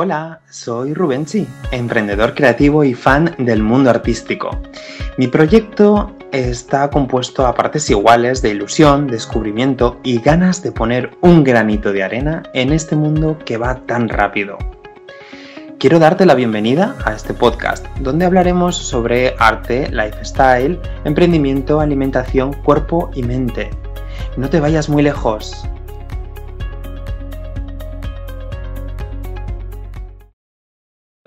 Hola, 0.00 0.38
soy 0.48 0.94
Rubenchi, 0.94 1.44
emprendedor 1.72 2.32
creativo 2.32 2.84
y 2.84 2.94
fan 2.94 3.34
del 3.36 3.64
mundo 3.64 3.90
artístico. 3.90 4.50
Mi 5.16 5.26
proyecto 5.26 6.14
está 6.30 6.88
compuesto 6.88 7.44
a 7.44 7.56
partes 7.56 7.90
iguales 7.90 8.40
de 8.40 8.50
ilusión, 8.50 9.08
descubrimiento 9.08 9.98
y 10.04 10.20
ganas 10.20 10.62
de 10.62 10.70
poner 10.70 11.10
un 11.20 11.42
granito 11.42 11.92
de 11.92 12.04
arena 12.04 12.44
en 12.54 12.72
este 12.72 12.94
mundo 12.94 13.38
que 13.44 13.56
va 13.56 13.84
tan 13.86 14.08
rápido. 14.08 14.56
Quiero 15.80 15.98
darte 15.98 16.26
la 16.26 16.36
bienvenida 16.36 16.94
a 17.04 17.14
este 17.14 17.34
podcast, 17.34 17.84
donde 17.98 18.24
hablaremos 18.24 18.76
sobre 18.76 19.34
arte, 19.40 19.90
lifestyle, 19.90 20.80
emprendimiento, 21.02 21.80
alimentación, 21.80 22.52
cuerpo 22.52 23.10
y 23.16 23.24
mente. 23.24 23.70
No 24.36 24.48
te 24.48 24.60
vayas 24.60 24.88
muy 24.88 25.02
lejos, 25.02 25.68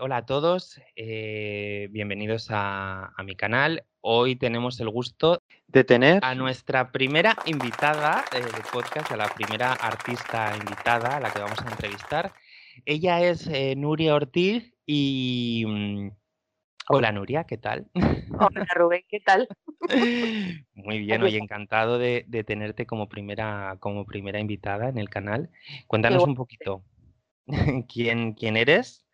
Hola 0.04 0.18
a 0.18 0.26
todos, 0.26 0.82
eh, 0.96 1.88
bienvenidos 1.92 2.48
a, 2.50 3.14
mi 3.24 3.36
canal. 3.36 3.86
Hoy 4.00 4.36
tenemos 4.36 4.80
el 4.80 4.90
gusto 4.90 5.44
de 5.68 5.84
tener 5.84 6.26
a 6.26 6.34
nuestra 6.34 6.92
primera 6.92 7.38
invitada 7.46 8.26
eh, 8.36 8.40
de 8.40 8.64
podcast, 8.74 9.12
a 9.12 9.16
la 9.16 9.28
primera 9.28 9.74
artista 9.74 10.58
invitada 10.60 11.18
a 11.18 11.20
la 11.20 11.32
que 11.32 11.40
vamos 11.40 11.60
a 11.62 11.70
entrevistar. 11.70 12.34
Ella 12.84 13.22
es 13.22 13.46
eh, 13.46 13.76
Nuria 13.78 14.16
Ortiz 14.16 14.74
y... 14.88 15.66
Mm, 15.68 16.10
hola 16.90 17.12
Nuria, 17.12 17.44
¿qué 17.44 17.60
tal? 17.60 17.86
Hola 18.40 18.66
Rubén, 18.74 19.04
¿qué 19.08 19.20
tal? 19.20 19.48
Muy 20.74 20.98
bien, 20.98 21.22
hoy 21.22 21.38
encantado 21.38 22.00
de, 22.00 22.26
tenerte 22.48 22.88
como 22.88 23.08
primera, 23.08 23.78
como 23.80 24.08
primera 24.08 24.40
invitada 24.40 24.90
en 24.90 24.98
el 24.98 25.10
canal. 25.10 25.52
Cuéntanos 25.86 26.24
un 26.24 26.34
poquito 26.34 26.84
quién, 27.88 28.34
quién 28.34 28.58
eres 28.58 29.06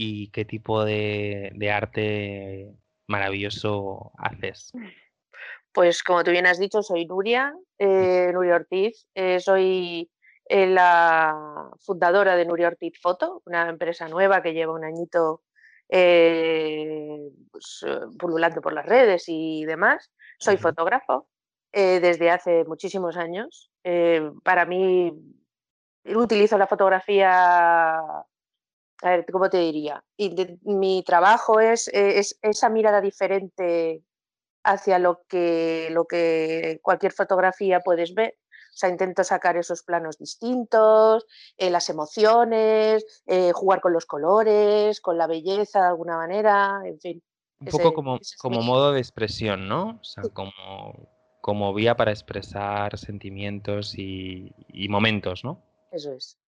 y 0.00 0.30
qué 0.30 0.44
tipo 0.44 0.84
de, 0.84 1.70
arte 1.74 2.72
maravilloso 3.08 4.12
haces. 4.16 4.72
Pues 5.72 6.04
como 6.04 6.22
tú 6.22 6.30
bien 6.30 6.46
has 6.46 6.60
dicho, 6.60 6.84
soy 6.84 7.04
Nuria, 7.04 7.52
eh, 7.78 8.30
Nuria 8.32 8.54
Ortiz, 8.54 9.08
eh, 9.16 9.40
soy 9.40 10.08
eh, 10.44 10.68
la 10.68 11.68
fundadora 11.80 12.36
de 12.36 12.44
Nuria 12.46 12.68
Ortiz 12.68 12.96
Foto, 13.02 13.42
una 13.44 13.68
empresa 13.68 14.06
nueva 14.08 14.40
que 14.40 14.54
lleva 14.54 14.72
un 14.72 14.84
añito 14.84 15.42
pues, 15.88 17.84
pululando 18.20 18.60
por 18.60 18.74
las 18.74 18.86
redes 18.86 19.24
y 19.26 19.64
demás. 19.64 20.12
Soy 20.38 20.58
fotógrafo 20.58 21.28
desde 21.72 22.30
hace 22.30 22.64
muchísimos 22.64 23.16
años. 23.16 23.72
para 24.44 24.64
mí, 24.64 25.12
utilizo 26.04 26.56
la 26.56 26.68
fotografía 26.68 28.00
a 29.02 29.10
ver, 29.10 29.26
¿cómo 29.30 29.48
te 29.48 29.58
diría? 29.58 30.04
Y 30.16 30.34
mi 30.62 31.02
trabajo 31.04 31.60
es, 31.60 31.88
eh, 31.88 32.18
es, 32.18 32.38
esa 32.42 32.68
mirada 32.68 33.00
diferente 33.00 34.02
hacia 34.64 34.98
lo 34.98 35.22
que, 35.28 35.88
lo 35.92 36.06
que 36.06 36.80
cualquier 36.82 37.12
fotografía 37.12 37.80
puedes 37.80 38.14
ver. 38.14 38.36
O 38.50 38.78
sea, 38.78 38.90
intento 38.90 39.24
sacar 39.24 39.56
esos 39.56 39.82
planos 39.82 40.18
distintos, 40.18 41.26
eh, 41.56 41.70
las 41.70 41.88
emociones, 41.90 43.22
eh, 43.26 43.50
jugar 43.52 43.80
con 43.80 43.92
los 43.92 44.06
colores, 44.06 45.00
con 45.00 45.18
la 45.18 45.26
belleza 45.26 45.80
de 45.80 45.88
alguna 45.88 46.16
manera, 46.16 46.80
en 46.84 47.00
fin. 47.00 47.22
Un 47.60 47.66
poco 47.66 47.92
como, 47.92 48.20
como 48.38 48.62
modo 48.62 48.92
de 48.92 49.00
expresión, 49.00 49.68
¿no? 49.68 49.98
O 50.00 50.04
sea, 50.04 50.22
como, 50.32 50.52
como 51.40 51.74
vía 51.74 51.96
para 51.96 52.12
expresar 52.12 52.96
sentimientos 52.98 53.98
y, 53.98 54.54
y 54.68 54.88
momentos, 54.88 55.42
¿no? 55.42 55.60
Eso 55.90 56.12
es. 56.12 56.38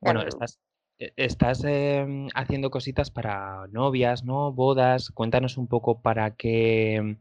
Bueno, 0.00 0.22
estás, 0.22 0.58
estás 0.98 1.62
em, 1.64 2.28
haciendo 2.34 2.70
cositas 2.70 3.10
para 3.10 3.66
novias, 3.68 4.24
¿no? 4.24 4.52
Bodas. 4.52 5.10
Cuéntanos 5.10 5.58
un 5.58 5.68
poco 5.68 6.00
para 6.00 6.34
qué 6.34 7.18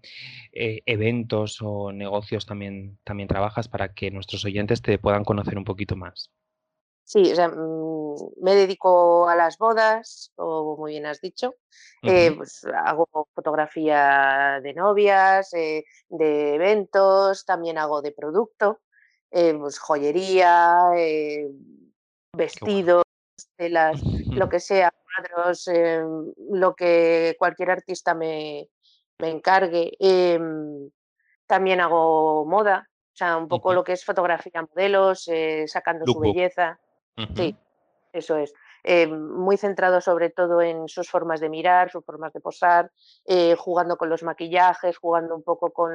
eh, 0.53 0.81
eventos 0.85 1.61
o 1.61 1.91
negocios 1.91 2.45
también, 2.45 2.97
también 3.03 3.27
trabajas 3.27 3.67
para 3.67 3.93
que 3.93 4.11
nuestros 4.11 4.45
oyentes 4.45 4.81
te 4.81 4.97
puedan 4.97 5.25
conocer 5.25 5.57
un 5.57 5.65
poquito 5.65 5.95
más. 5.95 6.31
Sí, 7.03 7.31
o 7.31 7.35
sea, 7.35 7.49
mm, 7.49 8.15
me 8.41 8.55
dedico 8.55 9.27
a 9.29 9.35
las 9.35 9.57
bodas, 9.57 10.31
como 10.35 10.77
muy 10.77 10.93
bien 10.93 11.05
has 11.05 11.21
dicho. 11.21 11.55
Eh, 12.01 12.31
pues 12.35 12.65
hago 12.85 13.07
fotografía 13.33 14.59
de 14.63 14.73
novias, 14.73 15.53
eh, 15.53 15.85
de 16.09 16.55
eventos, 16.55 17.45
también 17.45 17.77
hago 17.77 18.01
de 18.01 18.11
producto, 18.11 18.79
pues 19.29 19.79
joyería, 19.79 20.91
vestidos 22.33 23.04
telas, 23.55 24.01
lo 24.27 24.49
que 24.49 24.59
sea, 24.59 24.91
cuadros, 24.91 25.67
em, 25.67 26.33
lo 26.51 26.75
que 26.75 27.35
cualquier 27.39 27.71
artista 27.71 28.13
me, 28.13 28.69
encargue. 29.19 29.93
Em, 29.99 30.89
también 31.47 31.79
hago 31.79 32.45
moda, 32.45 32.89
o 32.89 33.15
sea, 33.15 33.37
un 33.37 33.47
poco 33.47 33.73
lo 33.73 33.83
que 33.83 33.93
es 33.93 34.03
fotografía 34.03 34.61
modelos, 34.61 35.27
eh, 35.27 35.65
sacando 35.67 36.05
su 36.05 36.19
belleza. 36.19 36.79
Sí, 37.35 37.55
eso 38.11 38.37
es. 38.37 38.53
Em, 38.87 39.11
muy 39.19 39.57
centrado 39.57 39.99
sobre 39.99 40.29
todo 40.29 40.61
en 40.61 40.87
sus 40.87 41.09
formas 41.09 41.39
de 41.39 41.49
mirar, 41.49 41.89
sus 41.89 42.05
formas 42.05 42.31
de 42.33 42.39
posar, 42.39 42.91
eh, 43.25 43.55
jugando 43.55 43.97
con 43.97 44.09
los 44.09 44.21
maquillajes, 44.21 44.97
jugando 44.97 45.35
un 45.35 45.41
poco 45.41 45.71
con, 45.71 45.91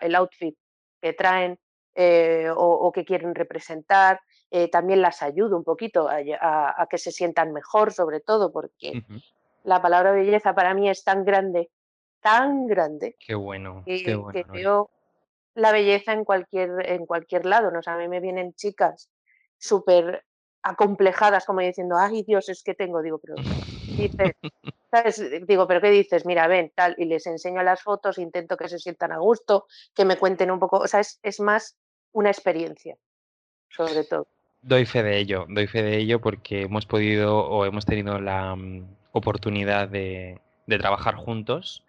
el 0.00 0.14
outfit 0.14 0.56
que 1.02 1.12
traen 1.12 1.58
eh, 2.00 2.48
o, 2.54 2.92
que 2.92 3.04
quieren 3.04 3.34
representar. 3.34 4.20
Eh, 4.52 4.68
también 4.68 5.02
las 5.02 5.20
ayudo 5.20 5.56
un 5.56 5.64
poquito 5.64 6.08
a, 6.08 6.86
que 6.88 6.96
se 6.96 7.10
sientan 7.10 7.52
mejor, 7.52 7.92
sobre 7.92 8.20
todo 8.20 8.52
porque 8.52 9.02
la 9.64 9.82
palabra 9.82 10.12
belleza 10.12 10.54
para 10.54 10.74
mí 10.74 10.88
es 10.88 11.02
tan 11.02 11.24
grande, 11.24 11.70
tan 12.20 12.68
grande. 12.68 13.16
Qué 13.18 13.34
bueno, 13.34 13.82
que, 13.84 14.44
veo 14.48 14.90
la 15.54 15.72
belleza 15.72 16.12
en 16.12 16.24
cualquier, 16.24 16.88
en 16.88 17.04
cualquier 17.04 17.46
lado. 17.46 17.72
¿no? 17.72 17.80
a 17.84 17.96
mí 17.96 18.06
me 18.06 18.20
vienen 18.20 18.54
chicas 18.54 19.10
súper 19.58 20.24
acomplejadas, 20.62 21.44
como 21.44 21.62
diciendo, 21.62 21.96
ay 21.98 22.22
Dios, 22.22 22.48
es 22.48 22.62
que 22.62 22.74
tengo, 22.74 23.02
digo, 23.02 23.18
pero 23.18 23.34
dices, 23.96 24.36
Digo, 25.48 25.66
pero 25.66 25.80
¿qué 25.80 25.90
dices? 25.90 26.24
Mira, 26.24 26.46
ven, 26.46 26.70
tal, 26.76 26.94
y 26.96 27.06
les 27.06 27.26
enseño 27.26 27.60
las 27.64 27.82
fotos, 27.82 28.18
intento 28.18 28.56
que 28.56 28.68
se 28.68 28.78
sientan 28.78 29.10
a 29.10 29.18
gusto, 29.18 29.66
que 29.94 30.04
me 30.04 30.16
cuenten 30.16 30.52
un 30.52 30.60
poco, 30.60 30.78
o 30.78 30.86
sea, 30.86 31.00
es, 31.00 31.18
es 31.22 31.40
más 31.40 31.76
una 32.12 32.30
experiencia, 32.30 32.96
sobre 33.68 34.04
todo. 34.04 34.26
Doy 34.62 34.86
fe 34.86 35.02
de 35.02 35.18
ello, 35.18 35.46
doy 35.48 35.66
fe 35.66 35.82
de 35.82 35.98
ello 35.98 36.20
porque 36.20 36.62
hemos 36.62 36.84
podido 36.86 37.38
o 37.38 37.64
hemos 37.64 37.86
tenido 37.86 38.20
la 38.20 38.56
mm, 38.56 38.86
oportunidad 39.12 39.88
de, 39.88 40.40
trabajar 40.66 41.14
juntos 41.14 41.82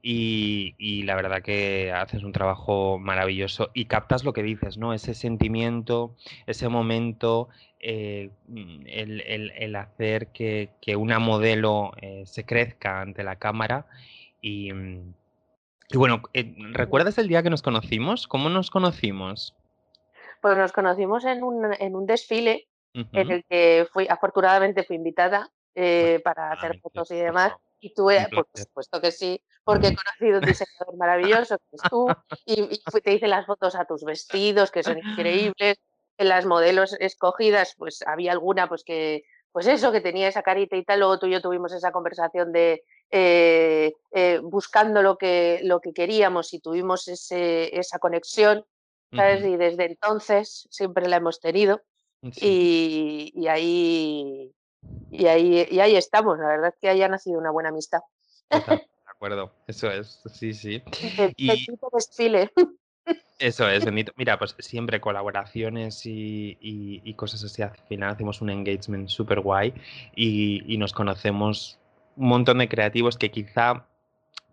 y, 0.00 1.02
la 1.02 1.14
verdad 1.16 1.42
que 1.42 1.92
haces 1.92 2.22
un 2.22 2.32
trabajo 2.32 2.98
maravilloso 2.98 3.70
y 3.74 3.84
captas 3.84 4.24
lo 4.24 4.32
que 4.32 4.42
dices, 4.42 4.78
¿no? 4.78 4.94
Ese 4.94 5.12
sentimiento, 5.12 6.16
ese 6.46 6.68
momento, 6.68 7.50
eh, 7.78 8.30
mm, 8.48 8.86
el, 8.86 9.76
hacer 9.76 10.28
que, 10.28 10.70
una 10.96 11.18
modelo 11.18 11.92
eh, 12.00 12.22
se 12.24 12.46
crezca 12.46 13.02
ante 13.02 13.22
la 13.22 13.36
cámara 13.36 13.84
y, 14.40 14.72
mm, 14.72 15.12
y 15.92 15.96
bueno, 15.98 16.22
eh, 16.32 16.54
¿recuerdas 16.72 17.18
el 17.18 17.28
día 17.28 17.42
que 17.42 17.50
nos 17.50 17.60
conocimos? 17.60 18.26
¿Cómo 18.26 18.48
nos 18.48 18.70
conocimos? 18.70 19.54
Pues 20.42 20.58
nos 20.58 20.72
conocimos 20.72 21.24
en 21.24 21.44
un, 21.44 21.72
en 21.72 21.94
un 21.94 22.04
desfile 22.04 22.66
en 22.92 23.30
el 23.30 23.44
que 23.48 23.86
fui, 23.92 24.06
afortunadamente 24.08 24.82
fui 24.82 24.96
invitada 24.96 25.48
eh, 25.74 26.20
para 26.24 26.50
hacer 26.50 26.80
fotos 26.80 27.12
y 27.12 27.16
demás. 27.16 27.52
Y 27.78 27.94
tuve, 27.94 28.28
por 28.28 28.46
supuesto 28.52 29.00
que 29.00 29.12
sí, 29.12 29.40
porque 29.64 29.88
he 29.88 29.96
conocido 29.96 30.40
un 30.40 30.44
diseñador 30.44 30.96
maravilloso 30.96 31.58
que 31.58 31.76
es 31.76 31.82
tú, 31.88 32.08
y, 32.44 32.78
te 33.00 33.14
hice 33.14 33.28
las 33.28 33.46
fotos 33.46 33.76
a 33.76 33.84
tus 33.84 34.02
vestidos, 34.02 34.72
que 34.72 34.82
son 34.82 34.98
increíbles. 35.54 35.78
En 36.18 36.28
las 36.28 36.44
modelos 36.44 36.94
escogidas, 37.00 37.74
pues 37.78 38.02
había 38.06 38.32
alguna 38.32 38.68
pues 38.68 38.84
que, 38.84 39.22
pues 39.52 39.66
eso, 39.66 39.92
que 39.92 40.00
tenía 40.00 40.28
esa 40.28 40.42
carita 40.42 40.76
y 40.76 40.84
tal. 40.84 40.98
Luego 40.98 41.20
tú 41.20 41.26
y 41.26 41.32
yo 41.32 41.40
tuvimos 41.40 41.72
esa 41.72 41.92
conversación 41.92 42.52
de 42.52 42.82
eh, 43.10 43.94
eh, 44.10 44.40
buscando 44.42 45.02
lo 45.02 45.16
que, 45.16 45.60
lo 45.62 45.80
que 45.80 45.92
queríamos 45.92 46.52
y 46.52 46.60
tuvimos 46.60 47.06
ese, 47.06 47.78
esa 47.78 47.98
conexión. 47.98 48.64
Y 49.12 49.56
desde 49.56 49.84
entonces 49.84 50.66
siempre 50.70 51.08
la 51.08 51.16
hemos 51.16 51.40
tenido. 51.40 51.82
Y, 52.22 53.46
ahí, 53.48 54.54
y, 55.10 55.26
ahí, 55.26 55.66
y 55.70 55.80
ahí 55.80 55.96
estamos. 55.96 56.38
La 56.38 56.48
verdad 56.48 56.68
es 56.68 56.80
que 56.80 56.88
haya 56.88 57.08
nacido 57.08 57.38
una 57.38 57.50
buena 57.50 57.70
amistad. 57.70 58.00
de 58.50 58.86
acuerdo, 59.06 59.52
eso 59.66 59.90
es, 59.90 60.22
sí, 60.32 60.54
sí. 60.54 60.82
y... 61.36 61.66
desfile. 61.92 62.50
Eso 63.40 63.68
es, 63.68 63.84
bendito. 63.84 64.12
Mira, 64.14 64.38
pues 64.38 64.54
siempre 64.60 65.00
colaboraciones 65.00 66.02
y, 66.04 67.14
cosas 67.16 67.42
así. 67.42 67.60
Al 67.60 67.76
final 67.88 68.10
hacemos 68.10 68.40
un 68.40 68.50
engagement 68.50 69.08
súper 69.08 69.40
guay 69.40 69.74
y, 70.14 70.62
y, 70.72 70.78
nos 70.78 70.92
conocemos 70.92 71.80
un 72.14 72.28
montón 72.28 72.58
de 72.58 72.68
creativos 72.68 73.18
que 73.18 73.32
quizá 73.32 73.88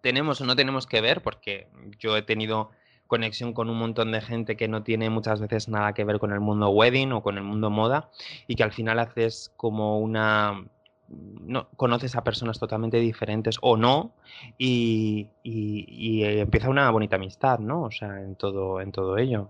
tenemos 0.02 0.42
o 0.42 0.46
no 0.46 0.56
tenemos 0.56 0.88
que 0.88 1.02
ver, 1.02 1.22
porque 1.22 1.68
yo 2.00 2.18
he 2.18 2.24
tenido 2.24 2.72
conexión 3.10 3.54
con 3.54 3.70
un 3.70 3.78
montón 3.78 4.12
de 4.12 4.22
gente 4.22 4.56
que 4.56 4.68
no 4.68 4.84
tiene 4.84 5.10
muchas 5.10 5.42
veces 5.42 5.68
nada 5.68 5.94
que 5.94 6.06
ver 6.06 6.20
con 6.20 6.32
el 6.32 6.40
mundo 6.40 6.70
wedding 6.70 7.12
o 7.12 7.24
con 7.24 7.38
el 7.38 7.44
mundo 7.44 7.72
moda 7.72 8.12
y 8.48 8.56
que 8.56 8.64
al 8.64 8.72
final 8.72 9.00
haces 9.00 9.52
como 9.58 10.00
una, 10.00 10.64
no, 11.10 11.70
conoces 11.76 12.16
a 12.16 12.24
personas 12.24 12.60
totalmente 12.60 12.98
diferentes 12.98 13.58
o 13.62 13.78
no 13.78 14.14
y, 14.60 15.28
empieza 15.44 16.70
una 16.70 16.92
bonita 16.92 17.16
amistad, 17.16 17.58
¿no? 17.58 17.84
O 17.84 17.92
sea, 17.92 18.22
en 18.22 18.36
todo, 18.36 18.80
en 18.80 18.92
todo 18.92 19.18
ello. 19.18 19.50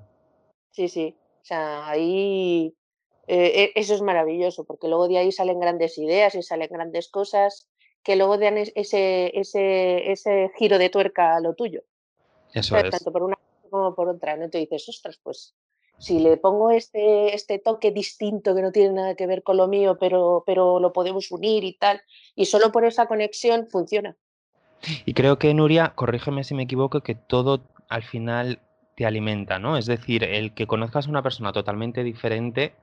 Sí, 0.71 0.87
sí. 0.87 1.15
O 1.41 1.45
sea, 1.45 1.85
ahí 1.89 2.73
eh, 3.27 3.73
e, 3.75 3.79
eso 3.79 3.93
es 3.93 4.01
maravilloso, 4.01 4.63
porque 4.63 4.87
luego 4.87 5.09
de 5.09 5.17
ahí 5.17 5.33
salen 5.33 5.59
grandes 5.59 5.97
ideas 5.97 6.33
y 6.33 6.43
salen 6.43 6.69
grandes 6.71 7.09
cosas 7.09 7.67
que 8.03 8.15
luego 8.15 8.37
dan 8.37 8.57
ese, 8.57 9.37
ese, 9.37 10.11
ese 10.11 10.49
giro 10.57 10.77
de 10.77 10.89
tuerca 10.89 11.35
a 11.35 11.41
lo 11.41 11.55
tuyo. 11.55 11.81
Eso 12.53 12.77
es. 12.77 12.89
Tanto 12.89 13.11
por 13.11 13.23
una 13.23 13.37
como 13.69 13.95
por 13.95 14.09
otra, 14.09 14.35
¿no? 14.37 14.49
Te 14.49 14.57
dices, 14.57 14.87
ostras, 14.89 15.19
pues 15.23 15.55
si 15.97 16.19
le 16.19 16.37
pongo 16.37 16.71
este, 16.71 17.35
este 17.35 17.59
toque 17.59 17.91
distinto 17.91 18.55
que 18.55 18.61
no 18.61 18.71
tiene 18.71 18.93
nada 18.93 19.15
que 19.15 19.27
ver 19.27 19.43
con 19.43 19.57
lo 19.57 19.67
mío, 19.67 19.97
pero, 19.99 20.43
pero 20.45 20.79
lo 20.79 20.93
podemos 20.93 21.29
unir 21.31 21.63
y 21.63 21.77
tal, 21.77 22.01
y 22.35 22.45
solo 22.45 22.71
por 22.71 22.85
esa 22.85 23.07
conexión 23.07 23.67
funciona. 23.69 24.15
Y 25.05 25.13
creo 25.13 25.37
que, 25.37 25.53
Nuria, 25.53 25.93
corrígeme 25.95 26.45
si 26.45 26.55
me 26.55 26.63
equivoco, 26.63 27.01
que 27.01 27.15
todo 27.15 27.61
al 27.89 28.03
final 28.03 28.61
te 28.95 29.05
alimenta, 29.05 29.59
¿no? 29.59 29.77
Es 29.77 29.85
decir, 29.85 30.23
el 30.23 30.53
que 30.53 30.67
conozcas 30.67 31.07
a 31.07 31.09
una 31.09 31.23
persona 31.23 31.51
totalmente 31.51 32.03
diferente 32.03 32.73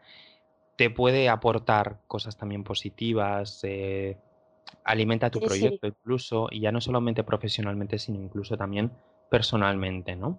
te 0.76 0.90
puede 0.90 1.30
aportar 1.30 2.00
cosas 2.06 2.36
también 2.36 2.64
positivas, 2.64 3.60
eh, 3.64 4.18
alimenta 4.84 5.30
tu 5.30 5.40
proyecto 5.40 5.86
incluso, 5.86 6.48
y 6.50 6.60
ya 6.60 6.70
no 6.70 6.82
solamente 6.82 7.24
profesionalmente, 7.24 7.98
sino 7.98 8.20
incluso 8.20 8.58
también 8.58 8.92
personalmente, 9.30 10.16
¿no? 10.16 10.38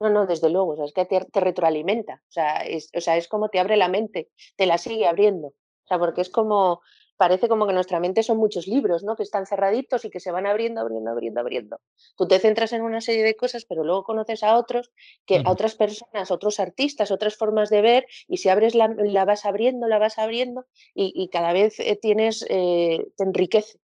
No, 0.00 0.10
no, 0.10 0.26
desde 0.26 0.50
luego, 0.50 0.72
o 0.72 0.76
sea, 0.76 0.84
es 0.84 0.92
que 0.92 1.06
te, 1.06 1.40
retroalimenta, 1.40 2.22
o 2.28 2.32
sea, 2.32 2.58
es, 2.58 2.90
o 2.94 3.00
sea, 3.00 3.16
es 3.16 3.28
como 3.28 3.48
te 3.48 3.58
abre 3.58 3.76
la 3.76 3.88
mente, 3.88 4.28
te 4.56 4.66
la 4.66 4.76
sigue 4.76 5.06
abriendo, 5.06 5.48
o 5.48 5.88
sea, 5.88 5.98
porque 5.98 6.20
es 6.20 6.28
como, 6.28 6.82
parece 7.16 7.48
como 7.48 7.66
que 7.66 7.72
nuestra 7.72 8.00
mente 8.00 8.22
son 8.22 8.36
muchos 8.36 8.66
libros, 8.66 9.02
¿no? 9.02 9.16
Que 9.16 9.22
están 9.22 9.46
cerraditos 9.46 10.04
y 10.04 10.10
que 10.10 10.20
se 10.20 10.30
van 10.30 10.46
abriendo, 10.46 10.80
abriendo, 10.80 11.10
abriendo, 11.10 11.40
abriendo. 11.40 11.80
Tú 12.16 12.28
te 12.28 12.38
centras 12.38 12.72
en 12.72 12.82
una 12.82 13.00
serie 13.00 13.24
de 13.24 13.36
cosas, 13.36 13.64
pero 13.64 13.84
luego 13.84 14.04
conoces 14.04 14.42
a 14.42 14.56
otros, 14.56 14.92
que 15.24 15.42
a 15.44 15.50
otras 15.50 15.74
personas, 15.74 16.30
otros 16.30 16.60
artistas, 16.60 17.10
otras 17.10 17.36
formas 17.36 17.70
de 17.70 17.80
ver, 17.80 18.06
y 18.28 18.36
si 18.36 18.48
abres 18.48 18.74
la, 18.74 18.88
la 18.88 19.24
vas 19.24 19.46
abriendo, 19.46 19.88
la 19.88 19.98
vas 19.98 20.18
abriendo, 20.18 20.66
y, 20.94 21.28
cada 21.28 21.52
vez 21.52 21.80
eh, 21.80 21.98
tienes, 22.00 22.44
eh, 22.48 23.06
te 23.16 23.24
enriquece. 23.24 23.78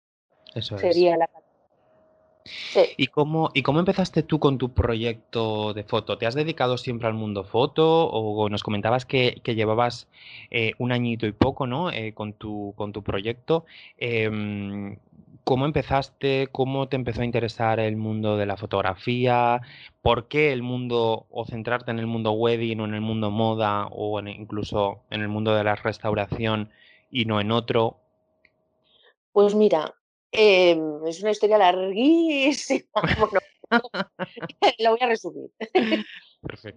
Eso 0.55 0.77
Sería 0.79 1.17
la 1.17 1.29
¿Y 2.97 3.07
cómo, 3.09 3.51
¿Y 3.55 3.63
cómo 3.63 3.81
empezaste 3.81 4.23
tú 4.23 4.39
con 4.39 4.59
tu 4.59 4.73
proyecto 4.73 5.75
de 5.75 5.85
foto? 5.85 6.19
¿Te 6.19 6.27
has 6.27 6.35
dedicado 6.35 6.79
siempre 6.79 7.09
al 7.09 7.15
mundo 7.15 7.45
foto 7.45 8.09
o 8.09 8.49
nos 8.49 8.63
comentabas 8.63 9.05
que, 9.05 9.41
llevabas 9.45 10.09
eh, 10.51 10.73
un 10.79 10.93
añito 10.93 11.27
y 11.27 11.33
poco 11.33 11.67
¿no? 11.67 11.91
Eh, 11.91 12.13
con, 12.15 12.33
tu, 12.33 12.75
con 12.77 12.93
tu 12.93 13.03
proyecto? 13.03 13.65
Em, 13.99 14.97
¿Cómo 15.45 15.65
empezaste? 15.65 16.49
¿Cómo 16.53 16.89
te 16.89 16.97
empezó 16.97 17.23
a 17.23 17.25
interesar 17.25 17.81
el 17.81 17.97
mundo 17.97 18.37
de 18.37 18.47
la 18.47 18.57
fotografía? 18.57 19.61
¿Por 20.03 20.29
qué 20.29 20.53
el 20.53 20.63
mundo, 20.63 21.27
o 21.31 21.45
centrarte 21.45 21.91
en 21.91 21.99
el 21.99 22.07
mundo 22.07 22.33
wedding 22.33 22.81
o 22.81 22.85
en 22.85 22.95
el 22.95 23.01
mundo 23.01 23.31
moda 23.31 23.89
o 23.91 24.21
incluso 24.21 25.03
en 25.11 25.23
el 25.23 25.29
mundo 25.29 25.55
de 25.55 25.65
la 25.65 25.75
restauración 25.75 26.71
y 27.11 27.25
no 27.25 27.41
en 27.41 27.51
otro? 27.51 27.97
Pues 29.33 29.55
mira, 29.55 29.95
Em, 30.33 31.07
es 31.07 31.21
una 31.23 31.33
historia 31.33 31.59
larguísima. 31.59 32.85
la 34.79 34.91
voy 34.91 34.99
a 35.01 35.07
resumir. 35.07 35.51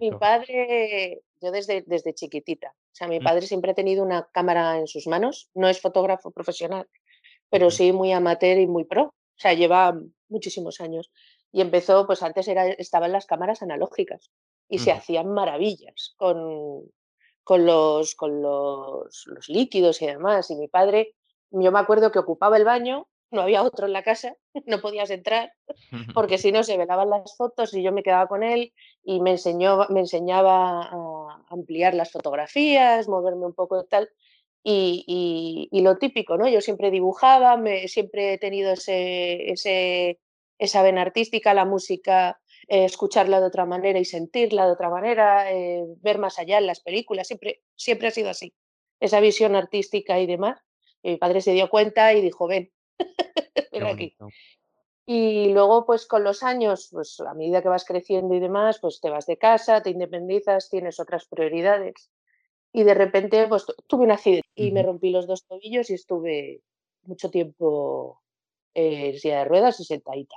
Mi 0.00 0.10
padre, 0.12 1.22
yo 1.40 1.50
desde, 1.50 1.82
desde 1.86 2.14
chiquitita, 2.14 2.68
o 2.68 2.94
sea, 2.94 3.08
mi 3.08 3.20
padre 3.20 3.46
siempre 3.46 3.72
ha 3.72 3.74
tenido 3.74 4.04
una 4.04 4.28
cámara 4.32 4.78
en 4.78 4.86
sus 4.86 5.06
manos, 5.06 5.50
no 5.54 5.68
es 5.68 5.80
fotógrafo 5.80 6.30
profesional, 6.30 6.86
pero 7.50 7.70
sí 7.70 7.92
muy 7.92 8.12
amateur 8.12 8.58
y 8.58 8.66
muy 8.66 8.84
pro, 8.84 9.04
o 9.04 9.38
sea, 9.38 9.54
lleva 9.54 9.98
muchísimos 10.28 10.80
años. 10.80 11.10
Y 11.52 11.60
empezó, 11.60 12.06
pues 12.06 12.22
antes 12.22 12.48
era, 12.48 12.66
estaban 12.66 13.12
las 13.12 13.26
cámaras 13.26 13.62
analógicas 13.62 14.30
y 14.68 14.78
se 14.80 14.90
hacían 14.90 15.28
maravillas 15.32 16.14
con, 16.16 16.90
con, 17.44 17.64
los, 17.64 18.16
con 18.16 18.42
los, 18.42 19.24
los 19.26 19.48
líquidos 19.48 20.02
y 20.02 20.06
demás. 20.06 20.50
Y 20.50 20.56
mi 20.56 20.66
padre, 20.66 21.14
yo 21.50 21.70
me 21.70 21.78
acuerdo 21.78 22.10
que 22.10 22.18
ocupaba 22.18 22.56
el 22.56 22.64
baño 22.64 23.06
no 23.30 23.42
había 23.42 23.62
otro 23.62 23.86
en 23.86 23.92
la 23.92 24.02
casa, 24.02 24.36
no 24.66 24.80
podías 24.80 25.10
entrar, 25.10 25.52
porque 26.14 26.38
si 26.38 26.52
no 26.52 26.62
se 26.62 26.76
velaban 26.76 27.10
las 27.10 27.36
fotos 27.36 27.74
y 27.74 27.82
yo 27.82 27.92
me 27.92 28.02
quedaba 28.02 28.26
con 28.26 28.42
él 28.42 28.72
y 29.02 29.20
me, 29.20 29.32
enseñó, 29.32 29.86
me 29.90 30.00
enseñaba 30.00 30.82
a 30.82 31.44
ampliar 31.48 31.94
las 31.94 32.12
fotografías, 32.12 33.08
moverme 33.08 33.46
un 33.46 33.54
poco 33.54 33.80
y 33.80 33.88
tal. 33.88 34.08
Y, 34.66 35.68
lo 35.82 35.98
típico, 35.98 36.38
¿no? 36.38 36.48
Yo 36.48 36.62
siempre 36.62 36.90
dibujaba, 36.90 37.58
me, 37.58 37.86
siempre 37.88 38.34
he 38.34 38.38
tenido 38.38 38.72
ese, 38.72 39.50
ese, 39.52 40.20
esa 40.58 40.82
vena 40.82 41.02
artística, 41.02 41.52
la 41.52 41.66
música, 41.66 42.40
eh, 42.68 42.86
escucharla 42.86 43.40
de 43.40 43.46
otra 43.46 43.66
manera 43.66 43.98
y 43.98 44.06
sentirla 44.06 44.64
de 44.66 44.72
otra 44.72 44.88
manera, 44.88 45.52
eh, 45.52 45.84
ver 46.00 46.18
más 46.18 46.38
allá 46.38 46.58
en 46.58 46.66
las 46.66 46.80
películas, 46.80 47.26
siempre, 47.26 47.62
siempre 47.76 48.08
ha 48.08 48.10
sido 48.10 48.30
así, 48.30 48.54
esa 49.00 49.20
visión 49.20 49.54
artística 49.54 50.18
y 50.18 50.26
demás. 50.26 50.58
mi 51.02 51.18
padre 51.18 51.42
se 51.42 51.52
dio 51.52 51.68
cuenta 51.68 52.14
y 52.14 52.22
dijo, 52.22 52.46
ven, 52.46 52.72
Y 55.06 55.52
luego, 55.52 55.84
pues 55.84 56.06
con 56.06 56.24
los 56.24 56.42
años, 56.42 56.88
pues 56.90 57.20
a 57.20 57.34
medida 57.34 57.60
que 57.60 57.68
vas 57.68 57.84
creciendo 57.84 58.34
y 58.34 58.40
demás, 58.40 58.78
pues 58.80 59.00
te 59.00 59.10
vas 59.10 59.26
de 59.26 59.36
casa, 59.36 59.82
te 59.82 59.90
independizas, 59.90 60.70
tienes 60.70 60.98
otras 60.98 61.26
prioridades. 61.26 62.10
Y 62.72 62.84
de 62.84 62.94
repente, 62.94 63.46
pues 63.46 63.66
tuve 63.86 64.04
un 64.04 64.12
accidente 64.12 64.48
y 64.54 64.72
me 64.72 64.82
rompí 64.82 65.10
los 65.10 65.26
dos 65.26 65.44
tobillos 65.44 65.90
y 65.90 65.94
estuve 65.94 66.62
mucho 67.02 67.30
tiempo 67.30 68.22
en 68.72 69.18
silla 69.18 69.40
de 69.40 69.44
ruedas 69.44 69.78
y 69.80 69.84
sentadita. 69.84 70.36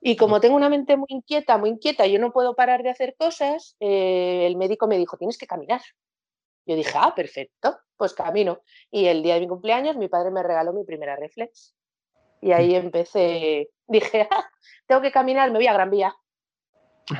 Y 0.00 0.16
como 0.16 0.40
tengo 0.40 0.56
una 0.56 0.70
mente 0.70 0.96
muy 0.96 1.08
inquieta, 1.10 1.58
muy 1.58 1.70
inquieta, 1.70 2.06
yo 2.06 2.18
no 2.18 2.32
puedo 2.32 2.54
parar 2.54 2.82
de 2.82 2.90
hacer 2.90 3.14
cosas, 3.16 3.76
eh, 3.80 4.46
el 4.46 4.56
médico 4.56 4.88
me 4.88 4.98
dijo, 4.98 5.16
tienes 5.16 5.38
que 5.38 5.46
caminar. 5.46 5.82
Yo 6.70 6.76
dije, 6.76 6.92
ah, 6.94 7.12
perfecto, 7.16 7.80
pues 7.96 8.14
camino. 8.14 8.60
Y 8.92 9.06
el 9.06 9.24
día 9.24 9.34
de 9.34 9.40
mi 9.40 9.48
cumpleaños 9.48 9.96
mi 9.96 10.06
padre 10.06 10.30
me 10.30 10.40
regaló 10.40 10.72
mi 10.72 10.84
primera 10.84 11.16
reflex. 11.16 11.74
Y 12.40 12.52
ahí 12.52 12.76
empecé, 12.76 13.70
dije, 13.88 14.28
ah, 14.30 14.48
tengo 14.86 15.02
que 15.02 15.10
caminar, 15.10 15.50
me 15.50 15.58
voy 15.58 15.66
a 15.66 15.72
Gran 15.72 15.90
Vía, 15.90 16.14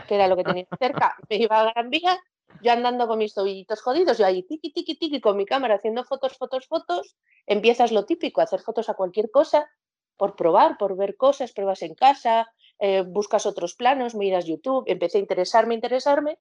que 0.07 0.15
era 0.15 0.29
lo 0.29 0.37
que 0.37 0.45
tenía 0.45 0.69
cerca. 0.79 1.17
Me 1.29 1.35
iba 1.35 1.59
a 1.59 1.73
Gran 1.73 1.91
Vía, 1.91 2.17
yo 2.63 2.71
andando 2.71 3.09
con 3.09 3.19
mis 3.19 3.35
tobillitos 3.35 3.83
jodidos, 3.83 4.19
yo 4.19 4.25
ahí 4.25 4.45
tiki, 4.45 4.73
tiki, 4.73 4.95
tiki, 4.97 5.21
con 5.21 5.37
mi 5.37 5.47
cámara 5.47 5.75
haciendo 5.75 6.05
fotos, 6.05 6.39
fotos, 6.39 6.69
fotos. 6.69 7.17
Empiezas 7.45 7.91
lo 7.91 8.07
típico, 8.07 8.41
hacer 8.41 8.61
fotos 8.61 8.89
a 8.89 8.95
cualquier 8.95 9.33
cosa, 9.33 9.69
por 10.17 10.37
probar, 10.37 10.79
por 10.79 10.97
ver 10.97 11.17
cosas, 11.17 11.51
pruebas 11.51 11.83
en 11.83 11.97
casa, 11.97 12.53
eh, 12.79 13.03
buscas 13.03 13.47
otros 13.47 13.75
planos, 13.75 14.15
miras 14.15 14.47
YouTube, 14.47 14.85
empecé 14.87 15.19
a 15.19 15.23
interesarme, 15.23 15.75
interesarme, 15.75 16.39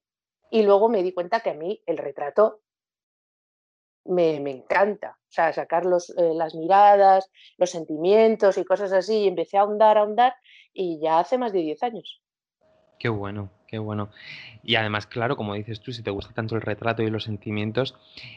y 0.52 0.62
luego 0.62 0.90
me 0.90 1.02
di 1.02 1.12
cuenta 1.12 1.40
que 1.40 1.50
a 1.50 1.56
mí 1.56 1.82
el 1.88 1.98
retrato 1.98 2.62
me, 4.06 4.36
encanta. 4.36 5.18
O 5.30 5.32
sea, 5.32 5.54
sacar 5.54 5.84
eh, 5.86 6.32
las 6.34 6.56
miradas, 6.56 7.30
los 7.58 7.70
sentimientos 7.70 8.58
y 8.58 8.66
cosas 8.66 8.92
así. 8.92 9.20
Y 9.20 9.28
empecé 9.28 9.58
a 9.58 9.62
ahondar, 9.62 9.98
a 9.98 10.02
ahondar 10.02 10.34
y 10.74 11.00
ya 11.02 11.20
hace 11.20 11.38
más 11.38 11.54
de 11.54 11.60
10 11.60 11.84
años. 11.84 12.22
Qué 13.00 13.08
bueno, 13.08 13.50
qué 13.66 13.78
bueno. 13.78 14.10
Y 14.62 14.76
además, 14.76 15.08
claro, 15.08 15.38
como 15.38 15.54
dices 15.54 15.80
tú, 15.80 15.94
si 15.94 16.04
te 16.04 16.12
gusta 16.12 16.34
tanto 16.34 16.56
el 16.56 16.62
retrato 16.62 17.02
y 17.02 17.10
los 17.10 17.24
sentimientos, 17.24 17.96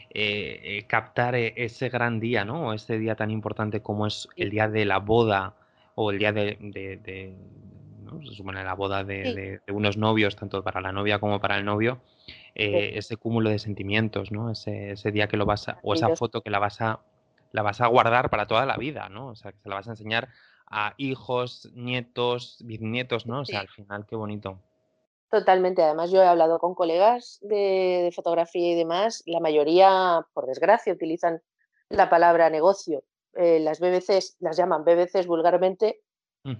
eh, 0.09 0.61
eh, 0.63 0.85
captar 0.87 1.35
ese 1.35 1.89
gran 1.89 2.21
día, 2.21 2.45
¿no? 2.45 2.67
O 2.67 2.73
ese 2.73 2.97
día 2.97 3.15
tan 3.15 3.29
importante 3.29 3.81
como 3.81 4.07
es 4.07 4.29
el 4.37 4.51
día 4.51 4.69
de 4.69 4.85
la 4.85 4.99
boda 4.99 5.55
o 5.95 6.11
el 6.11 6.19
día 6.19 6.31
de, 6.31 6.57
de, 6.59 7.35
¿no? 8.03 8.21
se 8.25 8.35
supone 8.35 8.63
la 8.63 8.75
boda 8.75 9.03
de, 9.03 9.61
unos 9.69 9.97
novios, 9.97 10.35
tanto 10.35 10.63
para 10.63 10.81
la 10.81 10.91
novia 10.91 11.19
como 11.19 11.39
para 11.39 11.57
el 11.57 11.65
novio, 11.65 12.01
eh, 12.55 12.91
ese 12.95 13.17
cúmulo 13.17 13.49
de 13.49 13.59
sentimientos, 13.59 14.31
¿no? 14.31 14.51
Ese, 14.51 14.91
ese, 14.91 15.11
día 15.11 15.27
que 15.27 15.37
lo 15.37 15.45
vas 15.45 15.69
a, 15.69 15.79
o 15.83 15.93
esa 15.93 16.15
foto 16.15 16.41
que 16.41 16.49
la 16.49 16.59
vas 16.59 16.81
a, 16.81 16.99
la 17.51 17.61
vas 17.61 17.81
a 17.81 17.87
guardar 17.87 18.29
para 18.29 18.47
toda 18.47 18.65
la 18.65 18.77
vida, 18.77 19.09
¿no? 19.09 19.27
O 19.27 19.35
sea, 19.35 19.51
que 19.51 19.59
se 19.59 19.69
la 19.69 19.75
vas 19.75 19.87
a 19.87 19.91
enseñar 19.91 20.29
a 20.67 20.93
hijos, 20.97 21.69
nietos, 21.73 22.57
bisnietos, 22.63 23.25
¿no? 23.25 23.41
O 23.41 23.45
sea, 23.45 23.59
al 23.59 23.69
final, 23.69 24.05
qué 24.07 24.15
bonito. 24.15 24.59
Totalmente. 25.33 25.81
Además, 25.81 26.11
yo 26.11 26.21
he 26.21 26.27
hablado 26.27 26.59
con 26.59 26.75
colegas 26.75 27.39
de, 27.41 28.11
fotografía 28.15 28.71
y 28.71 28.75
demás. 28.75 29.23
La 29.25 29.39
mayoría, 29.39 30.25
por 30.33 30.45
desgracia, 30.45 30.93
utilizan 30.93 31.41
la 31.89 32.07
palabra 32.09 32.51
negocio. 32.51 33.03
Eh, 33.33 33.59
las 33.59 33.79
BBCs 33.79 34.37
las 34.41 34.57
llaman 34.57 34.83
BBCs 34.83 35.25
vulgarmente, 35.25 36.01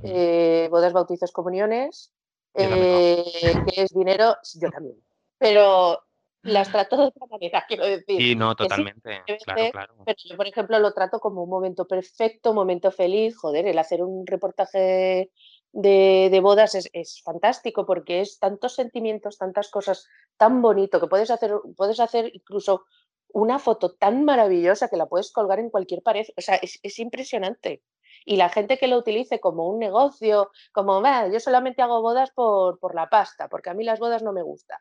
eh, 0.03 0.67
bodas, 0.71 0.93
bautizos, 0.93 1.31
comuniones, 1.31 2.13
que 2.53 3.73
es 3.75 3.93
dinero, 3.93 4.37
yo 4.55 4.69
también 4.69 5.03
pero 5.43 6.01
las 6.41 6.71
trato 6.71 6.95
de 6.95 7.03
otra 7.03 7.27
manera, 7.29 7.65
quiero 7.67 7.85
decir. 7.85 8.17
Sí, 8.17 8.33
no, 8.33 8.55
totalmente. 8.55 9.23
claro, 9.43 9.71
claro. 9.71 9.93
Pero 10.05 10.17
yo, 10.23 10.37
por 10.37 10.47
ejemplo, 10.47 10.79
lo 10.79 10.93
trato 10.93 11.19
como 11.19 11.43
un 11.43 11.49
momento 11.49 11.85
perfecto, 11.85 12.51
un 12.51 12.55
momento 12.55 12.91
feliz. 12.91 13.35
Joder, 13.35 13.67
el 13.67 13.77
hacer 13.77 14.01
un 14.03 14.25
reportaje 14.25 15.31
de, 15.73 16.39
bodas 16.41 16.75
es, 16.75 17.21
fantástico 17.23 17.85
porque 17.85 18.21
es 18.21 18.39
tantos 18.39 18.75
sentimientos, 18.75 19.37
tantas 19.37 19.69
cosas 19.69 20.07
tan 20.37 20.61
bonito 20.61 21.01
que 21.01 21.07
puedes 21.07 21.29
hacer, 21.29 21.51
puedes 21.75 21.99
hacer 21.99 22.31
incluso 22.33 22.85
una 23.33 23.59
foto 23.59 23.95
tan 23.95 24.23
maravillosa 24.23 24.87
que 24.87 24.95
la 24.95 25.07
puedes 25.07 25.33
colgar 25.33 25.59
en 25.59 25.71
cualquier 25.71 26.03
pared. 26.03 26.25
O 26.37 26.41
sea, 26.41 26.55
es, 26.55 26.99
impresionante. 26.99 27.83
Y 28.25 28.37
la 28.37 28.49
gente 28.49 28.77
que 28.77 28.87
lo 28.87 28.97
utilice 28.97 29.39
como 29.39 29.67
un 29.67 29.79
negocio, 29.79 30.51
como, 30.71 31.01
yo 31.31 31.39
solamente 31.39 31.81
hago 31.81 32.01
bodas 32.01 32.31
por, 32.31 32.79
por 32.79 32.95
la 32.95 33.09
pasta, 33.09 33.49
porque 33.49 33.69
a 33.69 33.73
mí 33.73 33.83
las 33.83 33.99
bodas 33.99 34.23
no 34.23 34.33
me 34.33 34.43
gustan. 34.43 34.79